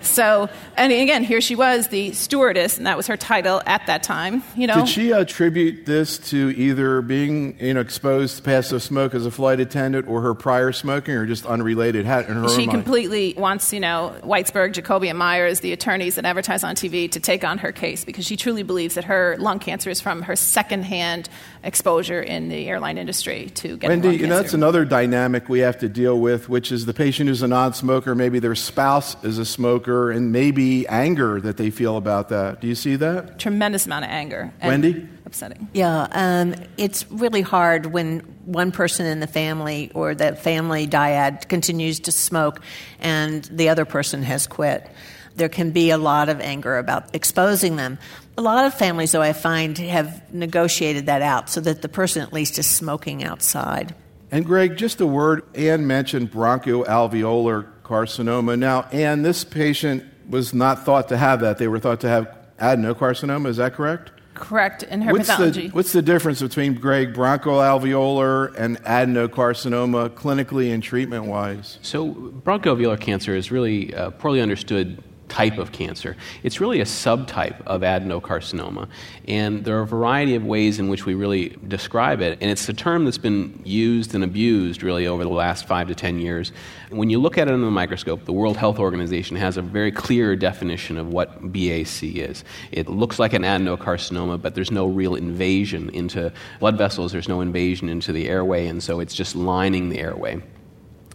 [0.02, 4.02] So, and again, here she was, the stewardess, and that was her title at that
[4.02, 4.42] time.
[4.56, 8.82] You know, did she uh, attribute this to either being you know exposed to passive
[8.82, 12.06] smoke as a flight attendant, or her prior smoking, or just unrelated?
[12.06, 16.24] How, in her she completely wants you know Whitesburg, Jacoby, and Meyers, the attorneys that
[16.24, 19.58] advertise on TV, to take on her case because she truly believes that her lung
[19.58, 21.28] cancer is from her secondhand
[21.62, 25.60] exposure in the airline industry to getting Wendy, lung you know, that's another dynamic we
[25.60, 29.38] have to deal with, which is the patient who's a non-smoker, maybe their spouse is
[29.38, 32.60] a smoker, and maybe anger that they feel about that.
[32.60, 33.38] Do you see that?
[33.38, 34.52] tremendous amount of anger.
[34.60, 35.08] and Wendy?
[35.28, 35.68] upsetting.
[35.74, 41.48] Yeah, um, it's really hard when one person in the family or the family dyad
[41.48, 42.60] continues to smoke
[42.98, 44.90] and the other person has quit.
[45.36, 47.98] There can be a lot of anger about exposing them.
[48.36, 52.22] A lot of families, though, I find have negotiated that out so that the person
[52.22, 53.94] at least is smoking outside.
[54.30, 55.42] And Greg, just a word.
[55.54, 58.58] Anne mentioned bronchoalveolar carcinoma.
[58.58, 61.58] Now, Anne, this patient was not thought to have that.
[61.58, 63.48] They were thought to have adenocarcinoma.
[63.48, 64.12] Is that correct?
[64.34, 65.68] Correct in her What's pathology.
[65.68, 71.78] the, what's the difference between Greg bronchoalveolar and adenocarcinoma clinically and treatment wise?
[71.82, 76.16] So, bronchoalveolar cancer is really a poorly understood type of cancer.
[76.42, 78.88] It's really a subtype of adenocarcinoma,
[79.26, 82.38] and there are a variety of ways in which we really describe it.
[82.40, 85.94] And it's a term that's been used and abused really over the last five to
[85.94, 86.52] ten years.
[86.90, 89.92] When you look at it under the microscope, the World Health Organization has a very
[89.92, 92.44] clear definition of what BAC is.
[92.72, 97.40] It looks like an adenocarcinoma, but there's no real invasion into blood vessels, there's no
[97.40, 100.42] invasion into the airway, and so it's just lining the airway.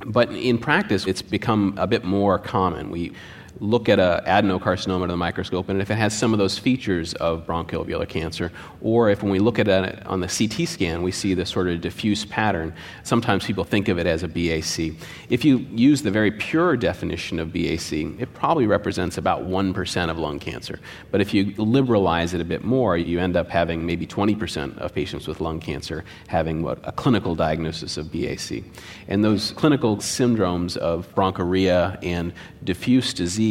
[0.06, 2.92] But in practice, it's become a bit more common.
[2.92, 3.14] We
[3.60, 7.14] look at an adenocarcinoma under the microscope, and if it has some of those features
[7.16, 8.52] of bronchoalveolar cancer,
[8.82, 11.68] or if when we look at it on the CT scan, we see this sort
[11.68, 12.74] of diffuse pattern,
[13.04, 14.96] sometimes people think of it as a BAC.
[15.30, 20.18] If you use the very pure definition of BAC, it probably represents about 1% of
[20.18, 20.80] lung cancer.
[21.12, 24.94] But if you liberalize it a bit more, you end up having maybe 20% of
[24.94, 28.64] patients with lung cancer having what a clinical diagnosis of BAC.
[29.08, 32.34] And those clinical syndromes of bronchorrhea and
[32.64, 33.44] diffuse disease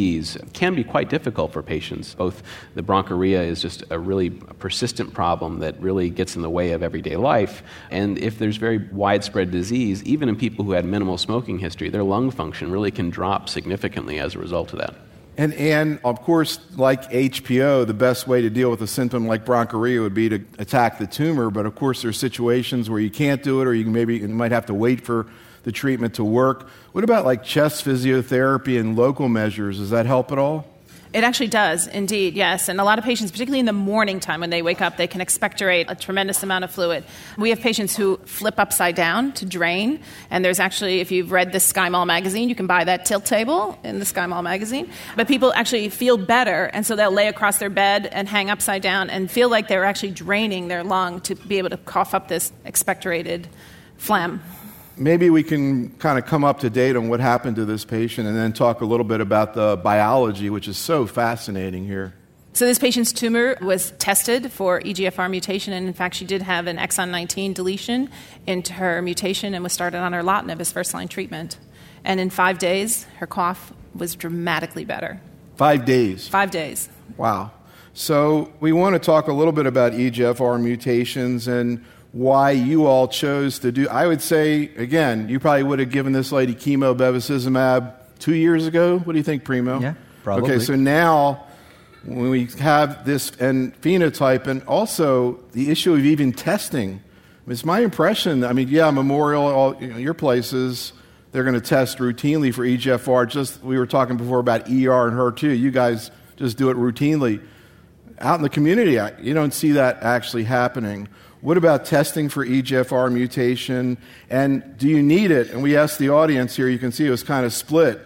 [0.53, 2.15] can be quite difficult for patients.
[2.15, 2.43] Both
[2.75, 6.83] the bronchorrhea is just a really persistent problem that really gets in the way of
[6.83, 11.59] everyday life, and if there's very widespread disease, even in people who had minimal smoking
[11.59, 14.95] history, their lung function really can drop significantly as a result of that.
[15.35, 19.45] And, and of course, like HPO, the best way to deal with a symptom like
[19.45, 21.49] bronchorrhea would be to attack the tumor.
[21.49, 24.27] But of course, there are situations where you can't do it, or you maybe you
[24.27, 25.25] might have to wait for
[25.63, 26.67] the treatment to work.
[26.91, 29.79] What about like chest physiotherapy and local measures?
[29.79, 30.67] Does that help at all?
[31.13, 32.67] It actually does, indeed, yes.
[32.69, 35.05] And a lot of patients, particularly in the morning time when they wake up, they
[35.05, 37.03] can expectorate a tremendous amount of fluid.
[37.37, 39.99] We have patients who flip upside down to drain.
[40.31, 43.77] And there's actually, if you've read the SkyMall magazine, you can buy that tilt table
[43.83, 44.89] in the SkyMall magazine.
[45.15, 48.81] But people actually feel better, and so they'll lay across their bed and hang upside
[48.81, 52.27] down and feel like they're actually draining their lung to be able to cough up
[52.27, 53.45] this expectorated
[53.97, 54.41] phlegm.
[54.95, 58.27] Maybe we can kind of come up to date on what happened to this patient
[58.27, 62.13] and then talk a little bit about the biology, which is so fascinating here.
[62.55, 66.67] So this patient's tumor was tested for EGFR mutation, and in fact, she did have
[66.67, 68.11] an exon 19 deletion
[68.45, 71.57] into her mutation and was started on erlotinib as first-line treatment.
[72.03, 75.19] And in five days, her cough was dramatically better.
[75.55, 76.27] Five days.
[76.27, 76.89] Five days.
[77.17, 77.51] Wow.
[77.95, 81.83] So we want to talk a little bit about EGFR mutations and
[82.13, 83.89] why you all chose to do.
[83.89, 88.65] I would say again, you probably would have given this lady chemo bevacizumab two years
[88.67, 88.99] ago.
[88.99, 89.81] What do you think, Primo?
[89.81, 90.51] Yeah, probably.
[90.51, 91.45] Okay, so now
[92.05, 97.01] when we have this and phenotype, and also the issue of even testing,
[97.47, 98.43] it's my impression.
[98.43, 100.93] I mean, yeah, Memorial, all you know, your places.
[101.31, 103.27] They're going to test routinely for EGFR.
[103.27, 105.57] Just we were talking before about ER and HER2.
[105.57, 107.43] You guys just do it routinely.
[108.19, 111.07] Out in the community, you don't see that actually happening.
[111.43, 113.97] What about testing for EGFR mutation?
[114.29, 115.49] And do you need it?
[115.49, 117.99] And we asked the audience here, you can see it was kind of split.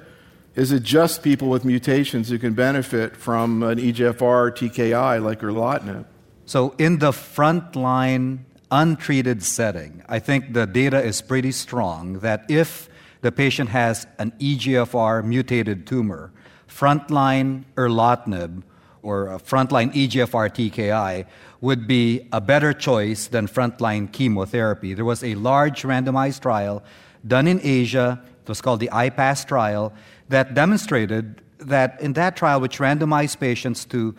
[0.55, 6.05] Is it just people with mutations who can benefit from an EGFR TKI like erlotinib?
[6.47, 8.39] So, in the frontline
[8.71, 12.89] untreated setting, I think the data is pretty strong that if
[13.21, 16.31] the patient has an EGFR mutated tumor,
[16.67, 18.63] frontline erlotinib
[19.07, 21.25] or a frontline EGFR TKI
[21.61, 24.93] would be a better choice than frontline chemotherapy.
[24.93, 26.83] There was a large randomized trial
[27.25, 29.93] done in Asia, it was called the IPASS trial,
[30.27, 34.13] that demonstrated that in that trial, which randomized patients to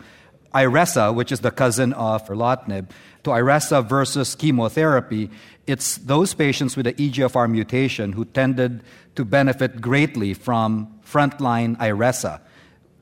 [0.55, 2.89] Iressa, which is the cousin of erlotinib,
[3.23, 5.29] to Iressa versus chemotherapy,
[5.67, 8.81] it's those patients with the EGFR mutation who tended
[9.15, 12.41] to benefit greatly from frontline Iressa.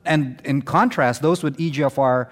[0.04, 2.28] And in contrast, those with EGFR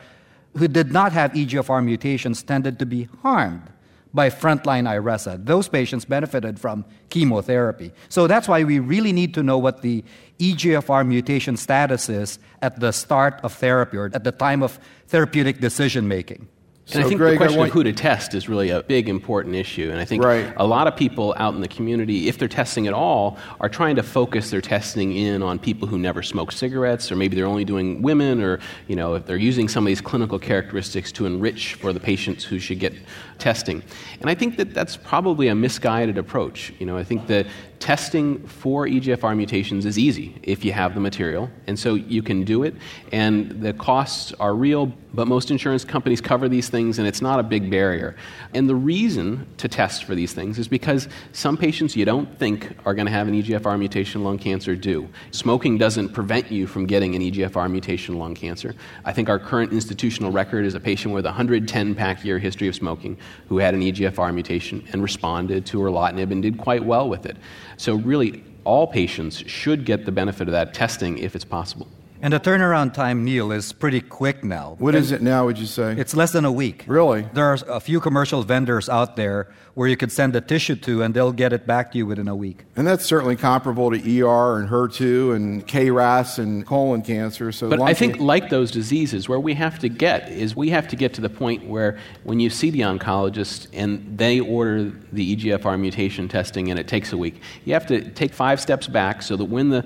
[0.56, 3.70] who did not have EGFR mutations tended to be harmed
[4.14, 5.44] by frontline Iressa.
[5.44, 7.92] Those patients benefited from chemotherapy.
[8.08, 10.02] So that's why we really need to know what the
[10.38, 15.60] EGFR mutation status is at the start of therapy or at the time of therapeutic
[15.60, 16.48] decision making.
[16.92, 17.70] And I think Greg, the question want...
[17.70, 19.90] of who to test is really a big, important issue.
[19.90, 20.52] And I think right.
[20.56, 23.96] a lot of people out in the community, if they're testing at all, are trying
[23.96, 27.64] to focus their testing in on people who never smoke cigarettes, or maybe they're only
[27.64, 31.74] doing women, or you know, if they're using some of these clinical characteristics to enrich
[31.74, 32.94] for the patients who should get
[33.38, 33.82] testing.
[34.20, 36.72] And I think that that's probably a misguided approach.
[36.78, 37.46] You know, I think that
[37.78, 42.44] testing for EGFR mutations is easy if you have the material, and so you can
[42.44, 42.74] do it.
[43.12, 47.40] And the costs are real, but most insurance companies cover these things, and it's not
[47.40, 48.16] a big barrier.
[48.54, 52.76] And the reason to test for these things is because some patients you don't think
[52.84, 55.08] are going to have an EGFR mutation lung cancer do.
[55.30, 58.74] Smoking doesn't prevent you from getting an EGFR mutation lung cancer.
[59.04, 62.68] I think our current institutional record is a patient with a 110 pack year history
[62.68, 63.16] of smoking
[63.48, 67.36] who had an EGFR mutation and responded to erlotinib and did quite well with it.
[67.76, 71.88] So, really, all patients should get the benefit of that testing if it's possible.
[72.22, 74.76] And the turnaround time, Neil, is pretty quick now.
[74.78, 75.94] What is it now, would you say?
[75.96, 76.84] It's less than a week.
[76.86, 77.28] Really?
[77.34, 81.02] There are a few commercial vendors out there where you could send a tissue to
[81.02, 82.64] and they'll get it back to you within a week.
[82.76, 87.52] And that's certainly comparable to ER and HER2 and KRAS and colon cancer.
[87.52, 90.88] So but I think, like those diseases, where we have to get is we have
[90.88, 95.36] to get to the point where when you see the oncologist and they order the
[95.36, 99.20] EGFR mutation testing and it takes a week, you have to take five steps back
[99.20, 99.84] so that when the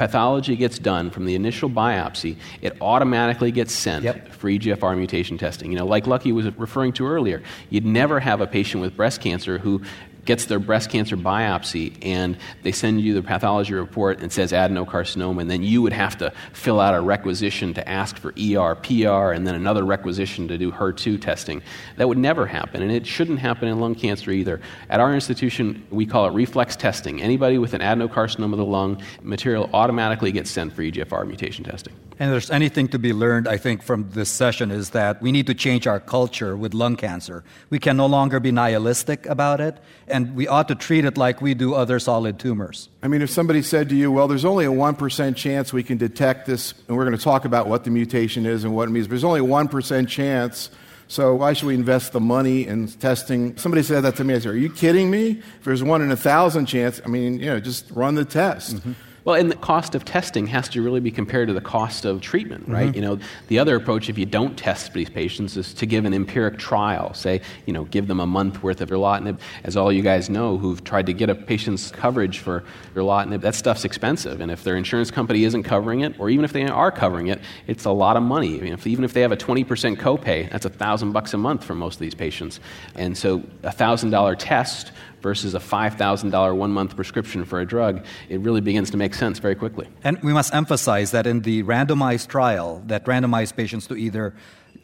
[0.00, 4.32] pathology gets done from the initial biopsy, it automatically gets sent yep.
[4.32, 5.70] for EGFR mutation testing.
[5.70, 9.20] You know, like Lucky was referring to earlier, you'd never have a patient with breast
[9.20, 9.82] cancer who
[10.24, 15.40] gets their breast cancer biopsy and they send you the pathology report and says adenocarcinoma,
[15.40, 19.32] and then you would have to fill out a requisition to ask for ER, PR,
[19.32, 21.62] and then another requisition to do HER2 testing.
[21.96, 24.60] That would never happen, and it shouldn't happen in lung cancer either.
[24.88, 27.22] At our institution, we call it reflex testing.
[27.22, 31.94] Anybody with an adenocarcinoma of the lung, material automatically gets sent for EGFR mutation testing.
[32.20, 35.46] And there's anything to be learned, I think, from this session is that we need
[35.46, 37.42] to change our culture with lung cancer.
[37.70, 41.40] We can no longer be nihilistic about it, and we ought to treat it like
[41.40, 42.90] we do other solid tumors.
[43.02, 45.96] I mean, if somebody said to you, well, there's only a 1% chance we can
[45.96, 48.92] detect this, and we're going to talk about what the mutation is and what it
[48.92, 50.68] means, but there's only a 1% chance.
[51.08, 53.56] So why should we invest the money in testing?
[53.56, 54.34] Somebody said that to me.
[54.34, 55.42] I said, "Are you kidding me?
[55.58, 58.76] If there's one in a thousand chance, I mean, you know, just run the test."
[58.76, 58.92] Mm-hmm.
[59.24, 62.20] Well, and the cost of testing has to really be compared to the cost of
[62.20, 62.86] treatment, right?
[62.88, 62.94] Mm-hmm.
[62.94, 63.18] You know,
[63.48, 67.12] the other approach, if you don't test these patients, is to give an empiric trial.
[67.14, 69.38] Say, you know, give them a month worth of erlotinib.
[69.64, 72.64] As all you guys know who've tried to get a patient's coverage for
[72.94, 74.40] erlotinib, that stuff's expensive.
[74.40, 77.40] And if their insurance company isn't covering it, or even if they are covering it,
[77.66, 78.58] it's a lot of money.
[78.58, 81.38] I mean, if, even if they have a 20% copay, that's a thousand bucks a
[81.38, 82.60] month for most of these patients.
[82.94, 84.92] And so a thousand dollar test
[85.22, 89.38] versus a $5,000 one month prescription for a drug, it really begins to make sense
[89.38, 89.88] very quickly.
[90.04, 94.34] And we must emphasize that in the randomized trial that randomized patients to either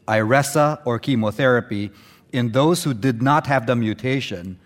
[0.09, 1.91] Iressa or chemotherapy,
[2.33, 4.59] in those who did not have the mutation,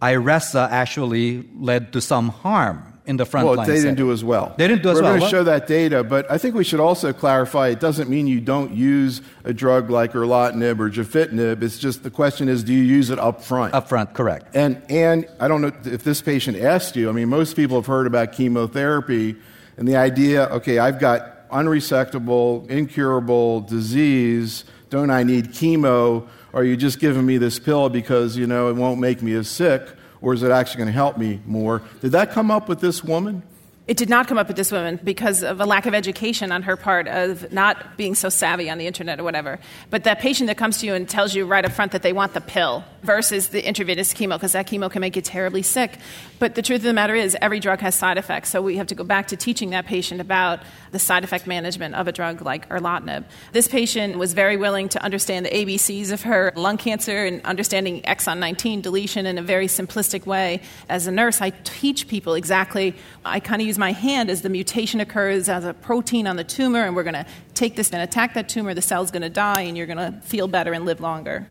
[0.00, 3.68] Iressa actually led to some harm in the front well, line.
[3.68, 4.54] they didn't do as well.
[4.56, 5.12] They didn't do as We're well.
[5.14, 8.08] We're going to show that data, but I think we should also clarify it doesn't
[8.08, 11.62] mean you don't use a drug like erlotinib or gefitinib.
[11.62, 13.74] It's just the question is, do you use it up front?
[13.74, 14.54] Up front, correct.
[14.54, 17.86] And, and I don't know if this patient asked you, I mean, most people have
[17.86, 19.36] heard about chemotherapy
[19.76, 24.64] and the idea, okay, I've got unresectable, incurable disease.
[24.90, 26.28] Don't I need chemo?
[26.52, 29.32] Or are you just giving me this pill because, you know, it won't make me
[29.34, 29.82] as sick?
[30.22, 31.82] Or is it actually going to help me more?
[32.00, 33.42] Did that come up with this woman?
[33.88, 36.62] It did not come up with this woman because of a lack of education on
[36.62, 39.58] her part of not being so savvy on the internet or whatever.
[39.90, 42.12] But that patient that comes to you and tells you right up front that they
[42.12, 45.98] want the pill versus the intravenous chemo, because that chemo can make you terribly sick.
[46.38, 48.50] But the truth of the matter is, every drug has side effects.
[48.50, 51.94] So we have to go back to teaching that patient about the side effect management
[51.94, 53.24] of a drug like erlotinib.
[53.52, 58.02] This patient was very willing to understand the ABCs of her lung cancer and understanding
[58.02, 60.60] exon 19 deletion in a very simplistic way.
[60.88, 62.94] As a nurse, I teach people exactly,
[63.24, 66.44] I kind of use my hand as the mutation occurs as a protein on the
[66.44, 68.74] tumor, and we're going to take this and attack that tumor.
[68.74, 71.50] The cell's going to die, and you're going to feel better and live longer.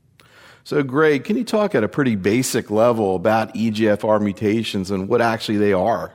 [0.64, 5.22] So, Greg, can you talk at a pretty basic level about EGFR mutations and what
[5.22, 6.12] actually they are?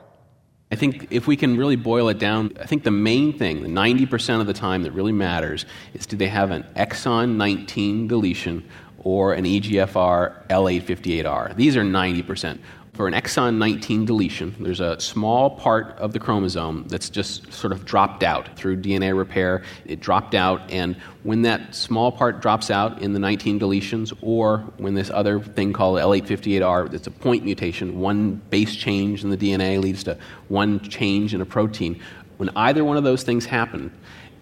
[0.71, 3.69] I think if we can really boil it down, I think the main thing, the
[3.69, 8.67] 90% of the time that really matters, is do they have an exon 19 deletion
[8.99, 11.55] or an EGFR L858R?
[11.55, 12.59] These are 90%.
[12.97, 17.71] For an exon 19 deletion, there's a small part of the chromosome that's just sort
[17.71, 19.61] of dropped out through DNA repair.
[19.85, 24.61] It dropped out, and when that small part drops out in the 19 deletions, or
[24.77, 29.37] when this other thing called L858R, that's a point mutation, one base change in the
[29.37, 30.17] DNA leads to
[30.47, 32.01] one change in a protein.
[32.37, 33.91] When either one of those things happen,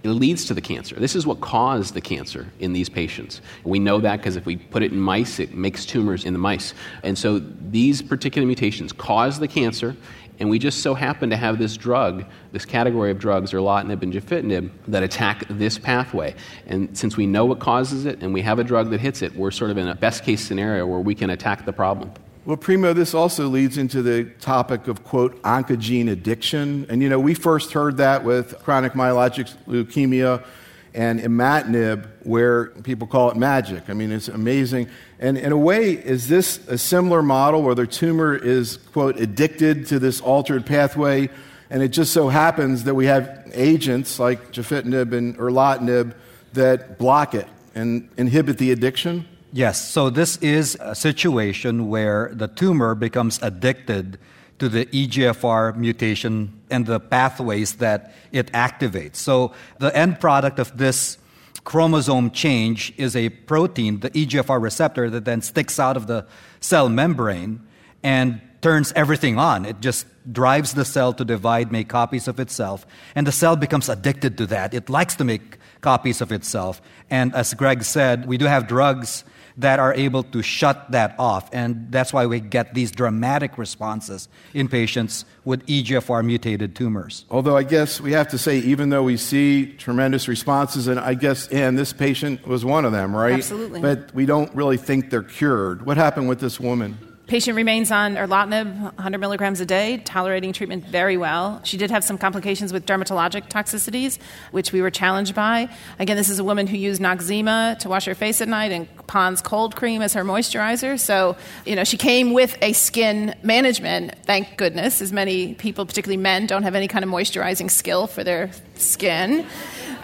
[0.05, 0.95] it leads to the cancer.
[0.95, 3.41] This is what caused the cancer in these patients.
[3.63, 6.39] We know that because if we put it in mice, it makes tumors in the
[6.39, 6.73] mice.
[7.01, 9.95] And so these particular mutations cause the cancer,
[10.39, 14.13] and we just so happen to have this drug, this category of drugs, erlotinib and
[14.13, 16.35] gefitinib, that attack this pathway.
[16.67, 19.35] And since we know what causes it and we have a drug that hits it,
[19.35, 22.11] we're sort of in a best case scenario where we can attack the problem.
[22.45, 26.85] Well, Primo, this also leads into the topic of, quote, oncogene addiction.
[26.89, 30.45] And, you know, we first heard that with chronic myelogenous leukemia
[30.93, 33.89] and imatinib, where people call it magic.
[33.89, 34.89] I mean, it's amazing.
[35.17, 39.87] And in a way, is this a similar model where the tumor is, quote, addicted
[39.87, 41.31] to this altered pathway?
[41.71, 46.13] And it just so happens that we have agents like gefitinib and erlotinib
[46.53, 49.25] that block it and inhibit the addiction?
[49.55, 54.19] Yes, so this is a situation where the tumor becomes addicted
[54.59, 59.15] to the EGFR mutation and the pathways that it activates.
[59.15, 61.17] So the end product of this
[61.63, 66.25] chromosome change is a protein, the EGFR receptor, that then sticks out of the
[66.59, 67.65] cell membrane
[68.03, 69.63] and turns everything on.
[69.63, 72.85] It just drives the cell to divide, make copies of itself,
[73.15, 74.73] and the cell becomes addicted to that.
[74.73, 76.81] It likes to make copies of itself.
[77.09, 79.23] And as Greg said, we do have drugs
[79.57, 81.49] that are able to shut that off.
[81.53, 87.25] And that's why we get these dramatic responses in patients with EGFR mutated tumors.
[87.29, 91.13] Although I guess we have to say, even though we see tremendous responses, and I
[91.13, 93.35] guess, and this patient was one of them, right?
[93.35, 93.81] Absolutely.
[93.81, 95.85] But we don't really think they're cured.
[95.85, 96.97] What happened with this woman?
[97.27, 101.59] Patient remains on erlotinib, 100 milligrams a day, tolerating treatment very well.
[101.63, 104.19] She did have some complications with dermatologic toxicities,
[104.51, 105.67] which we were challenged by.
[105.97, 108.87] Again, this is a woman who used Noxzema to wash her face at night and
[109.07, 110.99] Pond's cold cream as her moisturizer.
[110.99, 116.21] So, you know, she came with a skin management, thank goodness, as many people, particularly
[116.21, 119.45] men, don't have any kind of moisturizing skill for their skin.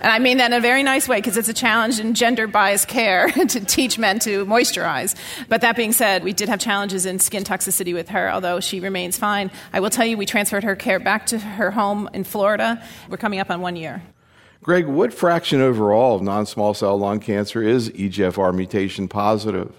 [0.01, 2.47] And I mean that in a very nice way because it's a challenge in gender
[2.47, 5.15] biased care to teach men to moisturize.
[5.47, 8.79] But that being said, we did have challenges in skin toxicity with her, although she
[8.79, 9.51] remains fine.
[9.73, 12.83] I will tell you, we transferred her care back to her home in Florida.
[13.09, 14.01] We're coming up on one year.
[14.63, 19.73] Greg, what fraction overall of non small cell lung cancer is EGFR mutation positive?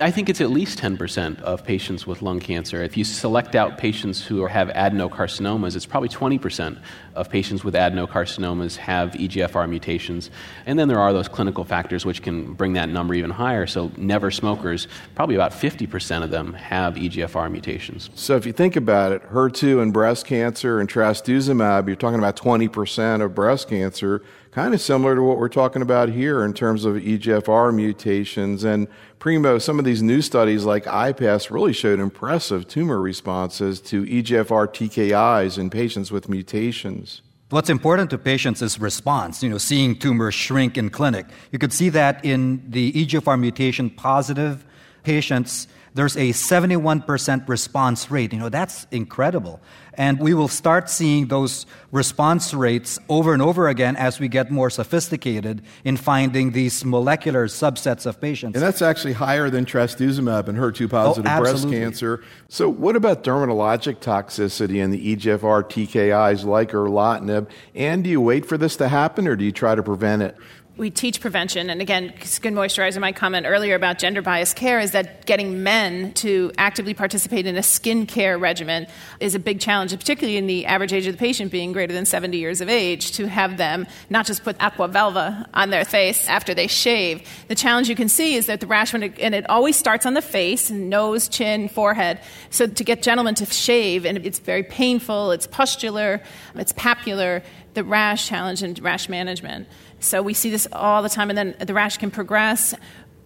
[0.00, 2.82] I think it's at least 10% of patients with lung cancer.
[2.82, 6.80] If you select out patients who have adenocarcinomas, it's probably 20%
[7.14, 10.32] of patients with adenocarcinomas have EGFR mutations.
[10.66, 13.68] And then there are those clinical factors which can bring that number even higher.
[13.68, 18.10] So, never smokers, probably about 50% of them have EGFR mutations.
[18.16, 22.34] So, if you think about it, HER2 and breast cancer and trastuzumab, you're talking about
[22.34, 24.24] 20% of breast cancer
[24.54, 28.62] kind of similar to what we're talking about here in terms of EGFR mutations.
[28.62, 28.86] And
[29.18, 34.68] Primo, some of these new studies like IPASS really showed impressive tumor responses to EGFR
[34.68, 37.20] TKIs in patients with mutations.
[37.50, 41.26] What's important to patients is response, you know, seeing tumors shrink in clinic.
[41.50, 44.64] You could see that in the EGFR mutation positive
[45.02, 48.32] patients, there's a 71% response rate.
[48.32, 49.60] You know, that's incredible.
[49.96, 54.50] And we will start seeing those response rates over and over again as we get
[54.50, 58.56] more sophisticated in finding these molecular subsets of patients.
[58.56, 62.24] And that's actually higher than trastuzumab and HER2 positive oh, breast cancer.
[62.48, 67.48] So, what about dermatologic toxicity in the EGFR TKIs like erlotinib?
[67.76, 70.36] And do you wait for this to happen or do you try to prevent it?
[70.76, 71.70] We teach prevention.
[71.70, 76.12] And again, Skin Moisturizer, my comment earlier about gender biased care is that getting men
[76.14, 78.88] to actively participate in a skin care regimen
[79.20, 82.04] is a big challenge, particularly in the average age of the patient being greater than
[82.04, 86.28] 70 years of age, to have them not just put aqua velva on their face
[86.28, 87.22] after they shave.
[87.46, 90.22] The challenge you can see is that the rash, and it always starts on the
[90.22, 92.18] face, nose, chin, forehead.
[92.50, 96.20] So to get gentlemen to shave, and it's very painful, it's pustular,
[96.56, 97.44] it's papular,
[97.74, 99.68] the rash challenge and rash management.
[100.04, 102.74] So we see this all the time, and then the rash can progress.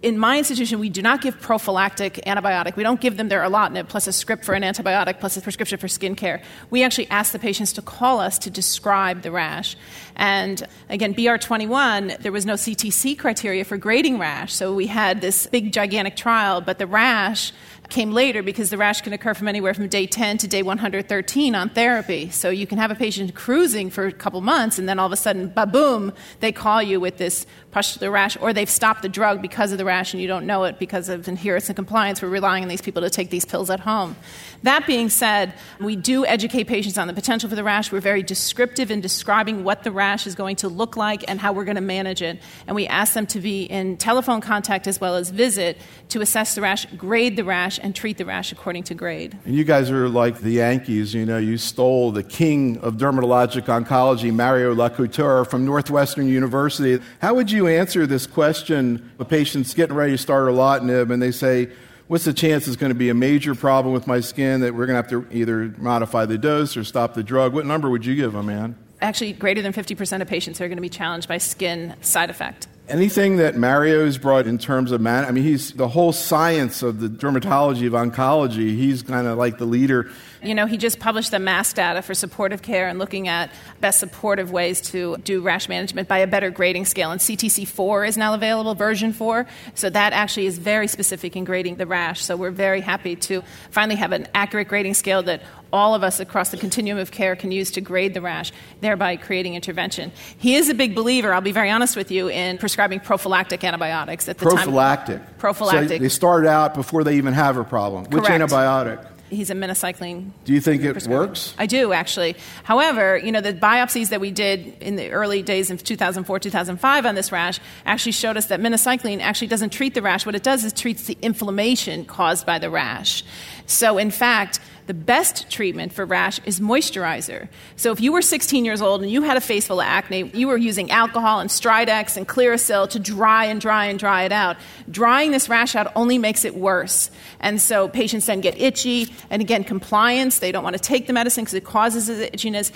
[0.01, 2.77] In my institution, we do not give prophylactic antibiotic.
[2.77, 5.77] We don't give them their erlotinib plus a script for an antibiotic plus a prescription
[5.77, 6.41] for skin care.
[6.71, 9.77] We actually ask the patients to call us to describe the rash.
[10.15, 14.55] And again, BR21, there was no CTC criteria for grading rash.
[14.55, 17.53] So we had this big, gigantic trial, but the rash
[17.89, 21.55] came later because the rash can occur from anywhere from day 10 to day 113
[21.55, 22.29] on therapy.
[22.31, 25.13] So you can have a patient cruising for a couple months and then all of
[25.13, 29.09] a sudden, ba boom, they call you with this pustular rash or they've stopped the
[29.09, 32.21] drug because of the rash and you don't know it because of adherence and compliance.
[32.21, 34.17] We're relying on these people to take these pills at home.
[34.63, 37.93] That being said, we do educate patients on the potential for the rash.
[37.93, 41.53] We're very descriptive in describing what the rash is going to look like and how
[41.53, 42.41] we're going to manage it.
[42.67, 45.79] And we ask them to be in telephone contact as well as visit
[46.09, 49.39] to assess the rash, grade the rash, and treat the rash according to grade.
[49.45, 51.15] And you guys are like the Yankees.
[51.15, 57.03] You know, you stole the king of dermatologic oncology, Mario Lacouture, from Northwestern University.
[57.21, 59.11] How would you answer this question?
[59.19, 61.69] A patient's getting ready to start a erlotinib, and they say,
[62.09, 64.87] what's the chance it's going to be a major problem with my skin that we're
[64.87, 67.55] going to have to either modify the dose or stop the drug?
[67.55, 68.77] What number would you give them, man?
[69.01, 72.67] Actually, greater than 50% of patients are going to be challenged by skin side effect.
[72.89, 77.01] Anything that Mario's brought in terms of man, I mean, he's the whole science of
[77.01, 78.77] the dermatology of oncology.
[78.77, 80.11] He's kind of like the leader.
[80.43, 83.99] You know, he just published the mass data for supportive care and looking at best
[83.99, 87.11] supportive ways to do rash management by a better grading scale.
[87.11, 89.47] And CTC4 is now available, version 4.
[89.75, 92.25] So that actually is very specific in grading the rash.
[92.25, 96.21] So we're very happy to finally have an accurate grading scale that all of us
[96.21, 100.13] across the continuum of care can use to grade the rash, thereby creating intervention.
[100.39, 104.29] He is a big believer, I'll be very honest with you, in prescribing prophylactic antibiotics
[104.29, 105.19] at the prophylactic.
[105.19, 105.35] time.
[105.39, 105.99] Prophylactic.
[105.99, 108.07] So they start out before they even have a problem.
[108.07, 108.15] Correct.
[108.15, 109.07] Which antibiotic?
[109.31, 110.31] He's a minocycline.
[110.45, 111.55] Do you think it works?
[111.59, 112.37] I do, actually.
[112.65, 117.07] However, you know, the biopsies that we did in the early days of 2004, 2005
[117.07, 120.27] on this rash actually showed us that minocycline actually doesn't treat the rash.
[120.27, 123.25] What it does is treats the inflammation caused by the rash.
[123.67, 127.47] So, in fact, the best treatment for rash is moisturizer.
[127.77, 130.31] So if you were 16 years old and you had a face full of acne,
[130.33, 134.33] you were using alcohol and Stridex and Clearasil to dry and dry and dry it
[134.33, 134.57] out.
[134.91, 137.11] Drying this rash out only makes it worse.
[137.39, 139.13] And so patients then get itchy.
[139.29, 142.73] And again, compliance, they don't want to take the medicine because it causes the itchiness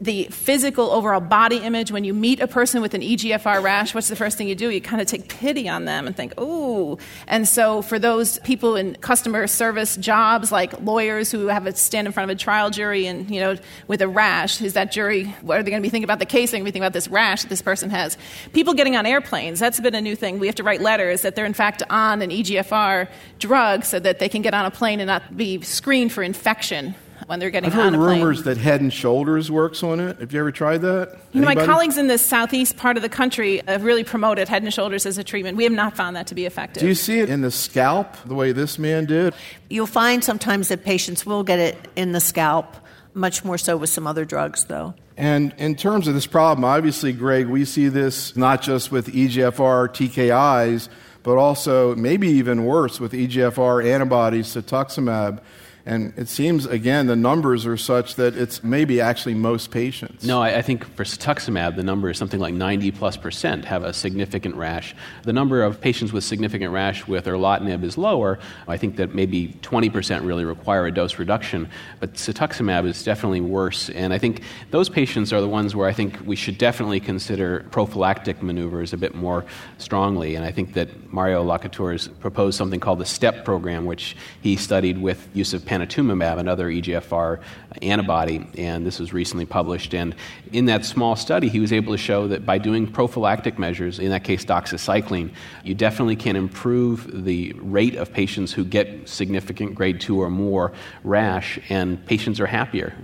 [0.00, 4.08] the physical overall body image when you meet a person with an EGFR rash, what's
[4.08, 4.68] the first thing you do?
[4.68, 6.98] You kind of take pity on them and think, ooh.
[7.26, 12.06] And so for those people in customer service jobs, like lawyers who have to stand
[12.06, 13.56] in front of a trial jury and, you know,
[13.88, 16.26] with a rash, is that jury, what are they going to be thinking about the
[16.26, 16.50] case?
[16.50, 18.18] They're going to be thinking about this rash that this person has.
[18.52, 20.38] People getting on airplanes, that's been a new thing.
[20.38, 24.18] We have to write letters that they're in fact on an EGFR drug so that
[24.18, 26.94] they can get on a plane and not be screened for infection
[27.26, 28.20] when they're getting I've heard on a plane.
[28.20, 30.18] rumors that Head and Shoulders works on it.
[30.20, 31.18] Have you ever tried that?
[31.32, 34.62] You know, my colleagues in the southeast part of the country have really promoted Head
[34.62, 35.56] and Shoulders as a treatment.
[35.56, 36.80] We have not found that to be effective.
[36.80, 39.34] Do you see it in the scalp the way this man did?
[39.68, 42.76] You'll find sometimes that patients will get it in the scalp,
[43.14, 44.94] much more so with some other drugs, though.
[45.16, 49.88] And in terms of this problem, obviously, Greg, we see this not just with EGFR
[49.88, 50.88] TKIs,
[51.22, 55.40] but also maybe even worse with EGFR antibodies, cetuximab.
[55.86, 60.24] And it seems, again, the numbers are such that it's maybe actually most patients.
[60.24, 63.84] No, I, I think for cetuximab, the number is something like 90 plus percent have
[63.84, 64.96] a significant rash.
[65.22, 68.40] The number of patients with significant rash with erlotinib is lower.
[68.66, 71.68] I think that maybe 20 percent really require a dose reduction,
[72.00, 73.88] but cetuximab is definitely worse.
[73.90, 77.64] And I think those patients are the ones where I think we should definitely consider
[77.70, 79.44] prophylactic maneuvers a bit more
[79.78, 80.34] strongly.
[80.34, 84.56] And I think that Mario Lacouture has proposed something called the STEP program, which he
[84.56, 87.40] studied with use of panitumumab, another EGFR
[87.82, 89.94] antibody, and this was recently published.
[89.94, 90.14] And
[90.52, 94.10] in that small study, he was able to show that by doing prophylactic measures, in
[94.10, 95.30] that case doxycycline,
[95.64, 100.72] you definitely can improve the rate of patients who get significant grade 2 or more
[101.04, 102.94] rash, and patients are happier.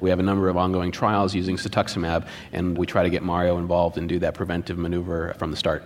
[0.00, 3.58] We have a number of ongoing trials using cetuximab, and we try to get Mario
[3.58, 5.84] involved and do that preventive maneuver from the start.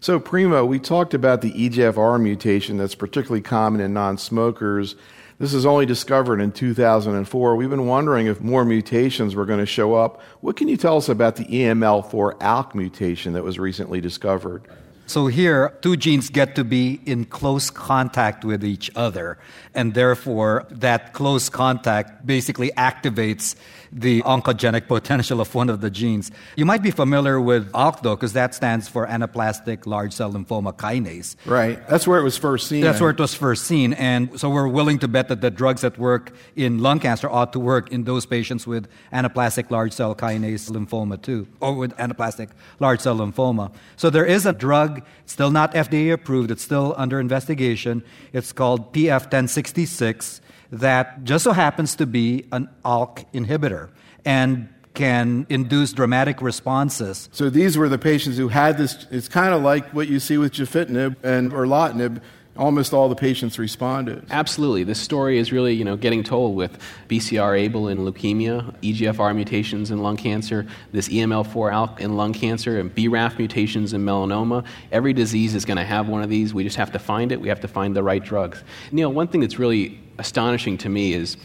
[0.00, 4.96] So, Primo, we talked about the EGFR mutation that's particularly common in non smokers.
[5.42, 7.56] This is only discovered in 2004.
[7.56, 10.22] We've been wondering if more mutations were going to show up.
[10.40, 14.62] What can you tell us about the E EML4 ALK mutation that was recently discovered?
[15.06, 19.36] So here, two genes get to be in close contact with each other,
[19.74, 23.56] and therefore that close contact basically activates
[23.92, 26.30] the oncogenic potential of one of the genes.
[26.56, 30.74] You might be familiar with ALK though, because that stands for anaplastic large cell lymphoma
[30.74, 31.36] kinase.
[31.44, 31.86] Right.
[31.88, 32.82] That's where it was first seen.
[32.82, 33.92] That's where it was first seen.
[33.94, 37.52] And so we're willing to bet that the drugs that work in lung cancer ought
[37.52, 42.48] to work in those patients with anaplastic large cell kinase lymphoma too, or with anaplastic
[42.80, 43.72] large cell lymphoma.
[43.96, 48.02] So there is a drug, still not FDA approved, it's still under investigation.
[48.32, 50.40] It's called PF 1066
[50.72, 53.90] that just so happens to be an ALK inhibitor
[54.24, 59.06] and can induce dramatic responses So these were the patients who had this.
[59.10, 62.20] It's kind of like what you see with gefitinib and erlotinib.
[62.56, 64.24] Almost all the patients responded.
[64.30, 64.84] Absolutely.
[64.84, 66.78] This story is really, you know, getting told with
[67.08, 73.38] BCR-ABL in leukemia, EGFR mutations in lung cancer, this EML4-ALK in lung cancer, and BRAF
[73.38, 74.64] mutations in melanoma.
[74.90, 76.52] Every disease is going to have one of these.
[76.52, 77.40] We just have to find it.
[77.40, 78.62] We have to find the right drugs.
[78.90, 81.36] Neil, one thing that's really astonishing to me is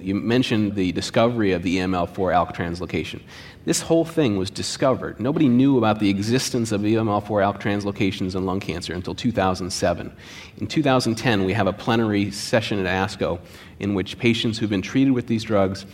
[0.00, 3.20] you mentioned the discovery of the EML4 ALK translocation.
[3.64, 5.20] This whole thing was discovered.
[5.20, 10.12] Nobody knew about the existence of EML4 ALK translocations in lung cancer until 2007.
[10.58, 13.38] In 2010, we have a plenary session at ASCO
[13.78, 15.84] in which patients who've been treated with these drugs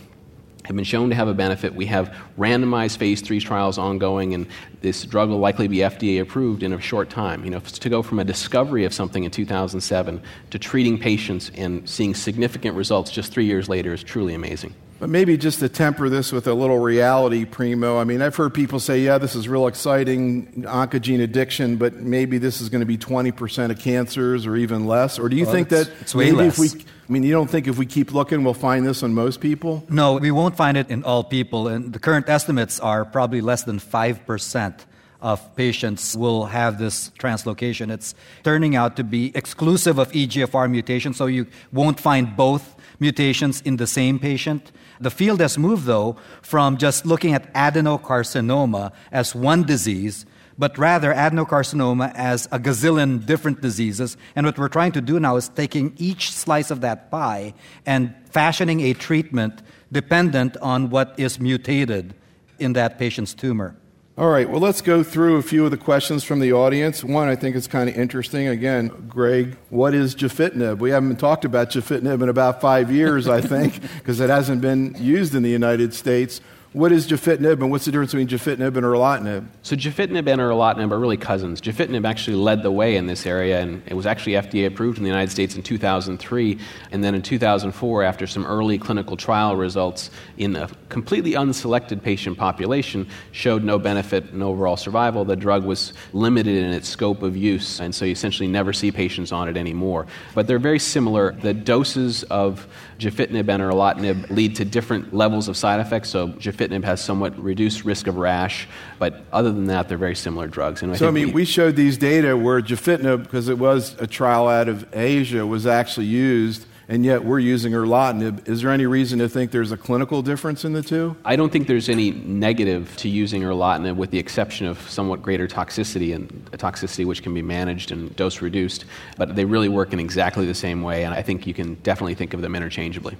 [0.65, 1.75] have been shown to have a benefit.
[1.75, 4.47] We have randomized phase three trials ongoing, and
[4.81, 7.43] this drug will likely be FDA approved in a short time.
[7.43, 11.87] You know, to go from a discovery of something in 2007 to treating patients and
[11.87, 14.73] seeing significant results just three years later is truly amazing.
[14.97, 17.99] But maybe just to temper this with a little reality, Primo.
[17.99, 22.37] I mean, I've heard people say, yeah, this is real exciting, oncogene addiction, but maybe
[22.37, 25.19] this is going to be 20% of cancers or even less.
[25.19, 26.53] Or do you well, think it's, that it's maybe less.
[26.53, 29.13] if we, I mean, you don't think if we keep looking, we'll find this on
[29.13, 29.83] most people?
[29.89, 31.67] No, we won't find it in all people.
[31.67, 34.79] And the current estimates are probably less than 5%
[35.21, 37.91] of patients will have this translocation.
[37.91, 43.59] It's turning out to be exclusive of EGFR mutation, so you won't find both mutations
[43.61, 44.71] in the same patient.
[44.99, 50.25] The field has moved, though, from just looking at adenocarcinoma as one disease,
[50.57, 54.15] but rather adenocarcinoma as a gazillion different diseases.
[54.35, 57.53] And what we're trying to do now is taking each slice of that pie
[57.85, 62.15] and fashioning a treatment dependent on what is mutated
[62.59, 63.75] in that patient's tumor.
[64.17, 67.03] All right, well, let's go through a few of the questions from the audience.
[67.03, 68.47] One, I think is kind of interesting.
[68.47, 70.77] Again, Greg, what is gefitinib?
[70.77, 74.95] We haven't talked about gefitinib in about five years, I think, because it hasn't been
[74.97, 76.39] used in the United States.
[76.75, 79.47] What is gefitinib, and what's the difference between gefitinib and erlotinib?
[79.61, 81.61] So gefitinib and erlotinib are really cousins.
[81.61, 85.05] Gefitinib actually led the way in this area, and it was actually FDA approved in
[85.05, 86.59] the United States in 2003.
[86.91, 92.37] And then in 2004, after some early clinical trial results in a completely unselected patient
[92.37, 95.23] population, showed no benefit in overall survival.
[95.23, 98.91] The drug was limited in its scope of use, and so you essentially never see
[98.91, 100.07] patients on it anymore.
[100.33, 101.31] But they're very similar.
[101.31, 102.67] The doses of
[102.99, 106.09] gefitinib and erlotinib lead to different levels of side effects.
[106.09, 108.67] So gefitinib has somewhat reduced risk of rash,
[108.99, 110.81] but other than that, they're very similar drugs.
[110.81, 113.95] And I so I mean, we, we showed these data where gefitinib, because it was
[113.99, 118.47] a trial out of Asia, was actually used and yet we're using erlotinib.
[118.47, 121.15] Is there any reason to think there's a clinical difference in the two?
[121.25, 125.47] I don't think there's any negative to using erlotinib, with the exception of somewhat greater
[125.47, 128.85] toxicity and a toxicity which can be managed and dose reduced.
[129.17, 132.15] But they really work in exactly the same way, and I think you can definitely
[132.15, 133.17] think of them interchangeably.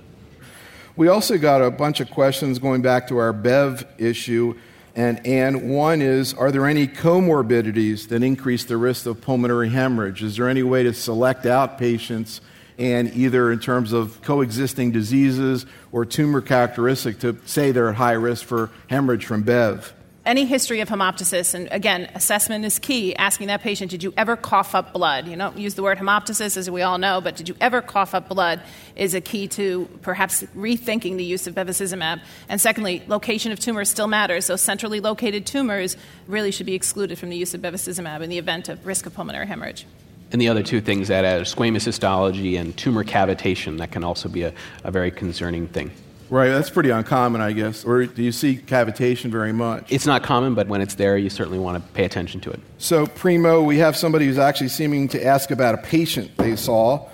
[0.96, 4.56] We also got a bunch of questions going back to our BEV issue.
[4.96, 10.24] And, and one is Are there any comorbidities that increase the risk of pulmonary hemorrhage?
[10.24, 12.40] Is there any way to select out patients
[12.78, 18.14] and either in terms of coexisting diseases or tumor characteristic to say they're at high
[18.14, 19.94] risk for hemorrhage from BEV.
[20.26, 23.16] Any history of hemoptysis, and again, assessment is key.
[23.16, 25.28] Asking that patient, did you ever cough up blood?
[25.28, 28.16] You don't use the word hemoptysis, as we all know, but did you ever cough
[28.16, 28.60] up blood
[28.96, 32.22] is a key to perhaps rethinking the use of bevacizumab.
[32.50, 34.46] And secondly, location of tumors still matters.
[34.46, 35.96] So centrally located tumors
[36.26, 39.14] really should be excluded from the use of bevacizumab in the event of risk of
[39.14, 39.86] pulmonary hemorrhage.
[40.32, 43.78] And the other two things that are squamous histology and tumor cavitation.
[43.78, 44.54] That can also be a,
[44.84, 45.92] a very concerning thing.
[46.30, 47.86] Right, that's pretty uncommon, I guess.
[47.86, 49.92] Or do you see cavitation very much?
[49.92, 52.60] It's not common, but when it's there, you certainly want to pay attention to it.
[52.80, 57.08] So, Primo, we have somebody who's actually seeming to ask about a patient they saw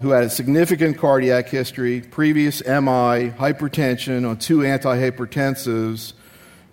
[0.00, 6.12] who had a significant cardiac history, previous MI, hypertension on two antihypertensives,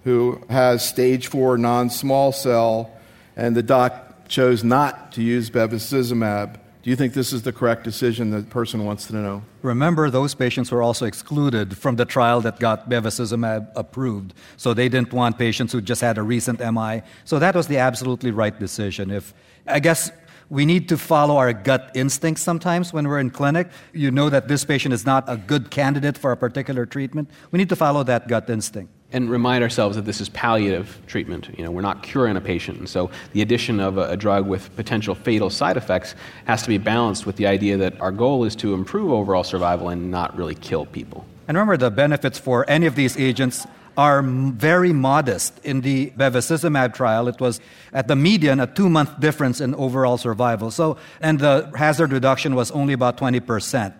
[0.03, 2.91] who has stage four non small cell,
[3.35, 6.59] and the doc chose not to use bevacizumab.
[6.83, 9.41] Do you think this is the correct decision the person wants to know?
[9.63, 14.35] Remember, those patients were also excluded from the trial that got bevacizumab approved.
[14.57, 17.01] So they didn't want patients who just had a recent MI.
[17.23, 19.09] So that was the absolutely right decision.
[19.09, 19.33] If
[19.65, 20.11] I guess
[20.49, 23.67] we need to follow our gut instincts sometimes when we're in clinic.
[23.93, 27.29] You know that this patient is not a good candidate for a particular treatment.
[27.51, 31.47] We need to follow that gut instinct and remind ourselves that this is palliative treatment.
[31.57, 32.79] You know, we're not curing a patient.
[32.79, 36.67] And so the addition of a, a, drug with potential fatal side effects has to
[36.67, 40.35] be balanced with the idea that our goal is to improve overall survival and not
[40.35, 41.25] really kill people.
[41.47, 45.59] And remember, the benefits for any of these agents are very modest.
[45.63, 47.61] In the bevacizumab trial, it was
[47.93, 50.71] at the median a two month difference in overall survival.
[50.71, 53.93] So, and the hazard reduction was only about 20 percent.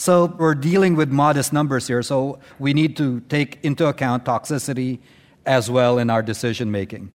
[0.00, 5.00] So we're dealing with modest numbers here, so we need to take into account toxicity
[5.44, 7.12] as well in our decision making.